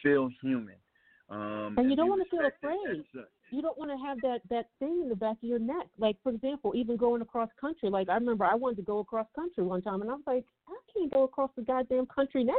feel 0.03 0.29
human. 0.41 0.77
Um, 1.29 1.75
And 1.77 1.91
you 1.91 1.97
don't 1.97 2.09
wanna 2.09 2.25
feel 2.25 2.45
afraid. 2.45 2.79
as 2.91 3.05
such. 3.13 3.29
You 3.51 3.63
don't 3.63 3.79
want 3.79 3.91
to 3.91 3.97
have 3.97 4.19
that 4.23 4.41
that 4.51 4.67
thing 4.79 5.01
in 5.03 5.09
the 5.09 5.17
back 5.17 5.37
of 5.43 5.49
your 5.49 5.59
neck. 5.59 5.87
Like 5.99 6.17
for 6.23 6.31
example, 6.33 6.73
even 6.75 6.97
going 6.97 7.23
across 7.23 7.49
country. 7.61 7.91
Like 7.91 8.09
I 8.09 8.15
remember 8.15 8.45
I 8.45 8.55
wanted 8.55 8.77
to 8.77 8.83
go 8.83 8.99
across 8.99 9.27
country 9.35 9.65
one 9.65 9.83
time, 9.83 10.03
and 10.03 10.11
I 10.11 10.15
was 10.15 10.23
like, 10.27 10.45
I 10.69 10.77
can't 10.93 11.13
go 11.13 11.25
across 11.25 11.51
the 11.57 11.63
goddamn 11.63 12.07
country 12.07 12.45
now 12.45 12.55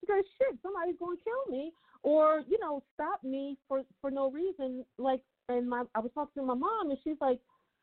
because 0.00 0.24
shit, 0.38 0.58
somebody's 0.62 0.98
to 0.98 1.16
kill 1.24 1.52
me 1.52 1.72
or 2.02 2.42
you 2.48 2.58
know 2.60 2.82
stop 2.94 3.22
me 3.24 3.56
for 3.66 3.82
for 4.00 4.10
no 4.10 4.30
reason. 4.30 4.84
Like, 4.98 5.20
and 5.48 5.68
my 5.68 5.82
I 5.94 6.00
was 6.00 6.10
talking 6.14 6.42
to 6.42 6.46
my 6.46 6.54
mom, 6.54 6.90
and 6.90 6.98
she's 7.04 7.20
like. 7.20 7.40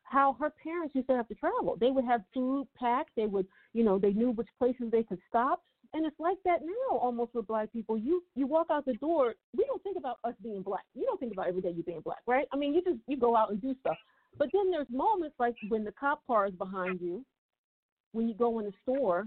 How 0.08 0.36
her 0.38 0.52
parents 0.62 0.94
used 0.94 1.08
to 1.08 1.16
have 1.16 1.26
to 1.26 1.34
travel. 1.34 1.76
They 1.80 1.90
would 1.90 2.04
have 2.04 2.20
food 2.32 2.68
packed. 2.78 3.10
They 3.16 3.26
would, 3.26 3.44
you 3.72 3.82
know, 3.82 3.98
they 3.98 4.12
knew 4.12 4.30
which 4.30 4.46
places 4.56 4.92
they 4.92 5.02
could 5.02 5.18
stop. 5.28 5.64
And 5.92 6.06
it's 6.06 6.18
like 6.18 6.38
that 6.44 6.60
now, 6.62 6.98
almost 6.98 7.34
with 7.34 7.46
black 7.46 7.72
people. 7.72 7.98
You 7.98 8.22
you 8.34 8.46
walk 8.46 8.68
out 8.70 8.84
the 8.84 8.94
door. 8.94 9.34
We 9.56 9.64
don't 9.66 9.82
think 9.82 9.96
about 9.96 10.18
us 10.24 10.34
being 10.42 10.62
black. 10.62 10.84
You 10.94 11.04
don't 11.04 11.18
think 11.18 11.32
about 11.32 11.48
every 11.48 11.62
day 11.62 11.70
you 11.70 11.82
being 11.82 12.00
black, 12.00 12.22
right? 12.26 12.46
I 12.52 12.56
mean, 12.56 12.74
you 12.74 12.82
just 12.82 12.98
you 13.06 13.16
go 13.16 13.36
out 13.36 13.50
and 13.50 13.60
do 13.60 13.74
stuff. 13.80 13.96
But 14.38 14.48
then 14.52 14.70
there's 14.70 14.88
moments 14.90 15.36
like 15.38 15.54
when 15.68 15.84
the 15.84 15.92
cop 15.92 16.26
car 16.26 16.46
is 16.46 16.54
behind 16.54 17.00
you, 17.00 17.24
when 18.12 18.28
you 18.28 18.34
go 18.34 18.58
in 18.58 18.66
the 18.66 18.72
store, 18.82 19.26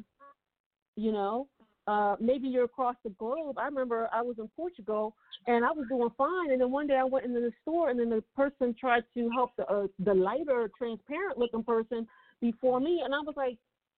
you 0.95 1.11
know, 1.11 1.47
uh, 1.87 2.15
maybe 2.19 2.47
you're 2.47 2.65
across 2.65 2.95
the 3.03 3.09
globe. 3.11 3.57
I 3.57 3.65
remember 3.65 4.09
I 4.13 4.21
was 4.21 4.35
in 4.37 4.47
Portugal 4.55 5.15
and 5.47 5.65
I 5.65 5.71
was 5.71 5.87
doing 5.89 6.09
fine, 6.17 6.51
and 6.51 6.61
then 6.61 6.71
one 6.71 6.85
day 6.87 6.97
I 6.97 7.03
went 7.03 7.25
into 7.25 7.39
the 7.39 7.51
store, 7.61 7.89
and 7.89 7.99
then 7.99 8.09
the 8.09 8.23
person 8.35 8.75
tried 8.79 9.03
to 9.15 9.29
help 9.31 9.51
the 9.57 9.65
uh, 9.67 9.87
the 9.99 10.13
lighter, 10.13 10.69
transparent 10.77 11.37
looking 11.37 11.63
person 11.63 12.07
before 12.41 12.79
me, 12.79 13.01
and 13.03 13.15
I 13.15 13.19
was 13.19 13.33
like, 13.35 13.57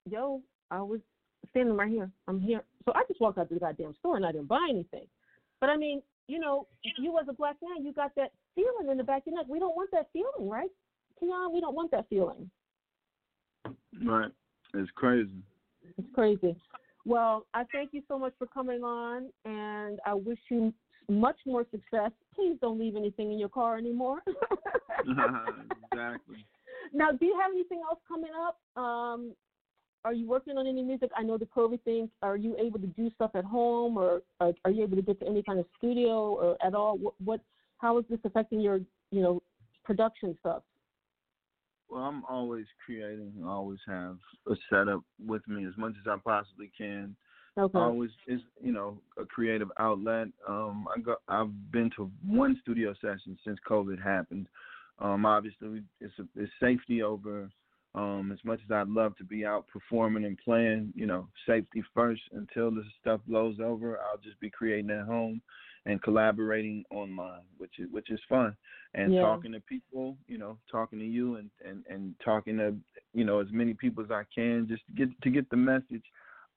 "Yo, 0.10 0.42
I 0.70 0.82
was 0.82 1.02
standing 1.50 1.76
right 1.76 1.90
here. 1.90 2.10
I'm 2.28 2.40
here." 2.40 2.64
So 2.86 2.94
I 2.96 3.04
just 3.08 3.20
walked 3.20 3.38
out 3.38 3.50
to 3.50 3.54
the 3.54 3.60
goddamn 3.60 3.96
store 4.00 4.18
and 4.18 4.26
I 4.26 4.32
didn't 4.32 4.48
buy 4.48 4.68
anything. 4.70 5.08
But 5.60 5.70
I 5.70 5.78
mean, 5.78 6.02
you 6.28 6.40
know, 6.40 6.68
you 6.98 7.18
as 7.20 7.28
a 7.28 7.34
black 7.34 7.58
man, 7.62 7.86
you 7.86 7.94
got 7.94 8.16
that 8.16 8.32
feeling 8.56 8.90
in 8.90 8.98
the 8.98 9.04
back 9.04 9.24
of 9.24 9.28
your 9.28 9.36
neck. 9.38 9.46
We 9.50 9.60
don't 9.60 9.76
want 9.76 9.92
that 9.92 10.08
feeling, 10.14 10.50
right? 10.50 10.70
Keyon, 11.22 11.54
we 11.54 11.62
don't 11.62 11.76
want 11.76 11.92
that 11.92 12.08
feeling. 12.10 12.50
Right. 14.04 14.32
It's 14.74 14.90
crazy. 14.96 15.44
It's 15.98 16.08
crazy. 16.14 16.56
Well, 17.06 17.46
I 17.54 17.64
thank 17.72 17.94
you 17.94 18.02
so 18.08 18.18
much 18.18 18.34
for 18.38 18.48
coming 18.48 18.84
on, 18.84 19.30
and 19.46 20.00
I 20.06 20.14
wish 20.14 20.40
you 20.50 20.74
much 21.10 21.38
more 21.46 21.66
success. 21.72 22.12
Please 22.36 22.58
don't 22.62 22.80
leave 22.80 22.96
anything 22.96 23.32
in 23.32 23.40
your 23.40 23.50
car 23.50 23.78
anymore. 23.78 24.20
exactly. 25.92 26.46
now, 26.94 27.12
do 27.12 27.26
you 27.26 27.38
have 27.42 27.52
anything 27.52 27.82
else 27.90 28.00
coming 28.08 28.32
up? 28.40 28.82
Um, 28.82 29.34
are 30.04 30.14
you 30.14 30.28
working 30.28 30.58
on 30.58 30.68
any 30.68 30.82
music? 30.82 31.12
I 31.16 31.24
know 31.24 31.38
the 31.38 31.46
COVID 31.46 31.82
thing. 31.84 32.10
Are 32.22 32.38
you 32.38 32.56
able 32.58 32.80
to 32.80 32.88
do 32.88 33.12
stuff 33.16 33.32
at 33.36 33.46
home, 33.46 33.98
or 33.98 34.22
are 34.40 34.72
you 34.72 34.84
able 34.84 34.96
to 34.96 35.02
get 35.02 35.20
to 35.20 35.28
any 35.28 35.44
kind 35.44 35.60
of 35.60 35.66
studio 35.78 36.34
or 36.34 36.58
at 36.66 36.74
all? 36.74 36.98
What, 36.98 37.14
what 37.24 37.42
how 37.78 37.98
is 37.98 38.06
this 38.10 38.20
affecting 38.24 38.62
your, 38.62 38.80
you 39.12 39.22
know, 39.22 39.42
production 39.84 40.38
stuff? 40.40 40.64
Well, 41.90 42.04
I'm 42.04 42.24
always 42.30 42.66
creating. 42.86 43.34
I 43.44 43.48
always 43.50 43.80
have 43.88 44.18
a 44.48 44.56
setup 44.70 45.02
with 45.26 45.46
me 45.48 45.66
as 45.66 45.74
much 45.78 45.94
as 46.00 46.08
I 46.10 46.18
possibly 46.24 46.72
can. 46.78 47.16
Okay. 47.58 47.78
Always 47.78 48.12
is 48.28 48.40
you 48.64 48.72
know 48.72 49.02
a 49.18 49.26
creative 49.26 49.70
outlet. 49.78 50.28
Um, 50.48 50.88
I 50.96 51.02
got 51.02 51.18
I've 51.28 51.52
been 51.72 51.92
to 51.98 52.10
one 52.26 52.58
studio 52.62 52.94
session 53.02 53.38
since 53.46 53.60
COVID 53.70 54.02
happened. 54.02 54.48
Um, 55.00 55.26
obviously, 55.26 55.84
it's 56.00 56.14
a, 56.18 56.24
it's 56.36 56.52
safety 56.62 57.02
over. 57.04 57.50
Um, 57.94 58.32
as 58.32 58.40
much 58.46 58.62
as 58.64 58.72
I'd 58.72 58.88
love 58.88 59.18
to 59.18 59.26
be 59.26 59.46
out 59.46 59.68
performing 59.68 60.24
and 60.24 60.38
playing, 60.38 60.94
you 60.96 61.06
know, 61.06 61.28
safety 61.46 61.84
first 61.94 62.22
until 62.32 62.72
this 62.72 62.86
stuff 63.02 63.20
blows 63.28 63.58
over. 63.60 64.00
I'll 64.00 64.18
just 64.24 64.40
be 64.40 64.50
creating 64.50 64.92
at 64.92 65.06
home 65.06 65.42
and 65.86 66.02
collaborating 66.02 66.86
online, 66.90 67.42
which 67.58 67.80
is 67.80 67.90
which 67.92 68.10
is 68.10 68.20
fun. 68.30 68.56
And 68.94 69.14
Yeah. 69.14 69.22
talking 69.22 69.52
to 69.52 69.60
people, 69.62 70.18
you 70.28 70.38
know, 70.38 70.58
talking 70.72 71.00
to 71.00 71.06
you 71.06 71.36
and, 71.36 71.50
and, 71.66 71.84
and 71.90 72.16
talking 72.24 72.58
to, 72.60 72.78
you 73.14 73.26
know, 73.26 73.40
as 73.40 73.52
many 73.52 73.74
people 73.74 74.04
as 74.04 74.12
I 74.12 74.24
can 74.34 74.68
just 74.70 74.86
to 74.88 74.94
get 74.94 75.22
to 75.24 75.30
get 75.30 75.50
the 75.50 75.58
message 75.58 76.06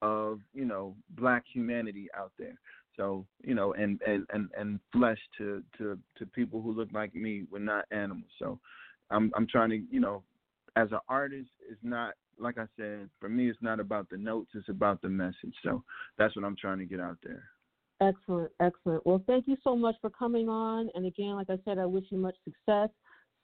of, 0.02 0.38
you 0.52 0.66
know, 0.66 0.94
black 1.10 1.44
humanity 1.52 2.08
out 2.16 2.32
there. 2.38 2.58
So, 2.96 3.26
you 3.42 3.56
know, 3.56 3.72
and, 3.72 4.00
and, 4.06 4.24
and, 4.32 4.50
and 4.56 4.78
flesh 4.92 5.18
to, 5.38 5.64
to, 5.78 5.98
to 6.16 6.26
people 6.26 6.62
who 6.62 6.72
look 6.72 6.90
like 6.92 7.12
me. 7.12 7.42
We're 7.50 7.58
not 7.58 7.86
animals. 7.90 8.30
So 8.38 8.60
I'm 9.10 9.32
I'm 9.34 9.48
trying 9.48 9.70
to, 9.70 9.82
you 9.90 9.98
know, 9.98 10.22
as 10.76 10.90
an 10.92 11.00
artist, 11.08 11.50
it's 11.68 11.80
not 11.82 12.14
like 12.38 12.58
I 12.58 12.66
said, 12.76 13.08
for 13.20 13.28
me 13.28 13.48
it's 13.48 13.62
not 13.62 13.80
about 13.80 14.08
the 14.10 14.16
notes, 14.16 14.50
it's 14.54 14.68
about 14.68 15.00
the 15.02 15.08
message. 15.08 15.54
So 15.62 15.82
that's 16.18 16.34
what 16.36 16.44
I'm 16.44 16.56
trying 16.56 16.78
to 16.78 16.84
get 16.84 17.00
out 17.00 17.18
there. 17.22 17.44
Excellent, 18.00 18.50
excellent. 18.60 19.06
Well, 19.06 19.22
thank 19.26 19.46
you 19.46 19.56
so 19.62 19.76
much 19.76 19.94
for 20.00 20.10
coming 20.10 20.48
on. 20.48 20.90
And 20.94 21.06
again, 21.06 21.36
like 21.36 21.48
I 21.48 21.58
said, 21.64 21.78
I 21.78 21.86
wish 21.86 22.04
you 22.10 22.18
much 22.18 22.34
success, 22.44 22.88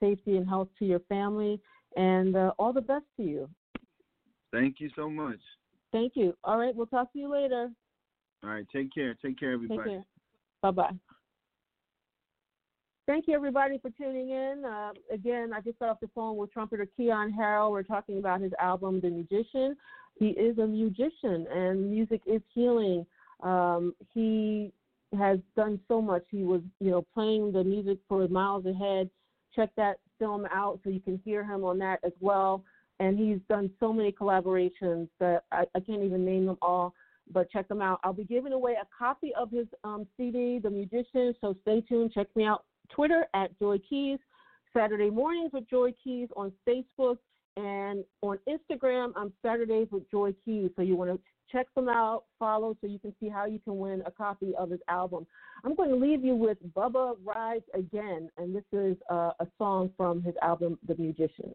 safety, 0.01 0.37
and 0.37 0.49
health 0.49 0.69
to 0.81 0.85
your 0.85 1.01
family, 1.09 1.61
and 1.97 2.37
uh, 2.37 2.53
all 2.59 2.73
the 2.73 2.81
best 2.81 3.05
to 3.17 3.23
you. 3.23 3.49
Thank 4.53 4.81
you 4.81 4.91
so 4.97 5.09
much. 5.09 5.39
Thank 5.93 6.13
you. 6.17 6.35
All 6.45 6.59
right, 6.59 6.75
we'll 6.75 6.87
talk 6.87 7.13
to 7.13 7.19
you 7.19 7.31
later. 7.31 7.71
All 8.43 8.51
right, 8.51 8.67
take 8.73 8.93
care. 8.93 9.17
Take 9.23 9.39
care, 9.39 9.53
everybody. 9.53 9.79
Take 9.79 9.93
care. 9.93 10.05
Bye 10.63 10.71
bye. 10.73 11.17
Thank 13.11 13.27
you, 13.27 13.35
everybody, 13.35 13.77
for 13.79 13.91
tuning 13.91 14.31
in. 14.31 14.65
Uh, 14.65 14.93
again, 15.13 15.53
I 15.53 15.61
just 15.63 15.81
got 15.81 15.89
off 15.89 15.99
the 15.99 16.09
phone 16.15 16.37
with 16.37 16.53
trumpeter 16.53 16.87
Keyon 16.97 17.35
Harrold. 17.35 17.73
We're 17.73 17.83
talking 17.83 18.19
about 18.19 18.41
his 18.41 18.53
album, 18.61 19.01
The 19.01 19.09
Mugician. 19.09 19.73
He 20.15 20.29
is 20.29 20.59
a 20.59 20.67
musician, 20.69 21.45
and 21.53 21.91
music 21.91 22.21
is 22.25 22.41
healing. 22.55 23.05
Um, 23.43 23.97
he 24.15 24.73
has 25.19 25.41
done 25.57 25.81
so 25.89 26.01
much. 26.01 26.23
He 26.31 26.45
was, 26.45 26.61
you 26.79 26.93
know, 26.93 27.05
playing 27.13 27.51
the 27.51 27.65
music 27.65 27.99
for 28.09 28.29
Miles 28.29 28.65
Ahead. 28.65 29.11
Check 29.57 29.71
that 29.77 29.99
film 30.21 30.47
out 30.53 30.79
so 30.85 30.91
you 30.91 31.01
can 31.01 31.21
hear 31.25 31.43
him 31.43 31.65
on 31.65 31.79
that 31.81 31.99
as 32.05 32.13
well. 32.21 32.63
And 33.01 33.19
he's 33.19 33.41
done 33.49 33.73
so 33.81 33.93
many 33.93 34.13
collaborations 34.13 35.09
that 35.19 35.47
I, 35.51 35.65
I 35.75 35.81
can't 35.81 36.05
even 36.05 36.25
name 36.25 36.47
them 36.47 36.59
all 36.63 36.95
but 37.33 37.49
check 37.51 37.69
them 37.69 37.81
out. 37.81 38.01
I'll 38.03 38.13
be 38.13 38.25
giving 38.25 38.53
away 38.53 38.73
a 38.73 38.87
copy 38.97 39.33
of 39.39 39.53
his 39.53 39.67
um, 39.85 40.05
CD, 40.17 40.59
The 40.59 40.69
Mugician, 40.69 41.33
so 41.41 41.55
stay 41.63 41.81
tuned. 41.81 42.13
Check 42.13 42.27
me 42.35 42.45
out 42.45 42.65
Twitter 42.95 43.27
at 43.35 43.59
Joy 43.59 43.79
Keys, 43.89 44.19
Saturday 44.77 45.11
mornings 45.11 45.51
with 45.53 45.69
Joy 45.69 45.93
Keys 46.03 46.29
on 46.37 46.53
Facebook, 46.69 47.19
and 47.57 48.05
on 48.23 48.39
Instagram, 48.49 49.13
I'm 49.17 49.33
Saturdays 49.43 49.89
with 49.91 50.09
Joy 50.11 50.33
Keys. 50.45 50.71
So 50.77 50.83
you 50.83 50.97
want 50.97 51.11
to 51.11 51.21
check 51.51 51.67
them 51.75 51.89
out, 51.89 52.25
follow, 52.39 52.77
so 52.81 52.87
you 52.87 52.99
can 52.99 53.15
see 53.21 53.29
how 53.29 53.47
you 53.47 53.59
can 53.59 53.79
win 53.79 54.03
a 54.07 54.11
copy 54.11 54.53
of 54.57 54.71
his 54.71 54.81
album. 54.89 55.27
I'm 55.65 55.75
going 55.75 55.91
to 55.91 55.97
leave 55.97 56.25
you 56.25 56.37
with 56.37 56.59
Bubba 56.75 57.17
Rides 57.25 57.65
Again, 57.75 58.31
and 58.39 58.55
this 58.55 58.65
is 58.73 58.97
uh, 59.11 59.33
a 59.41 59.47
song 59.59 59.91
from 59.97 60.23
his 60.23 60.35
album, 60.43 60.79
The 60.87 60.95
Mugician. 60.95 61.55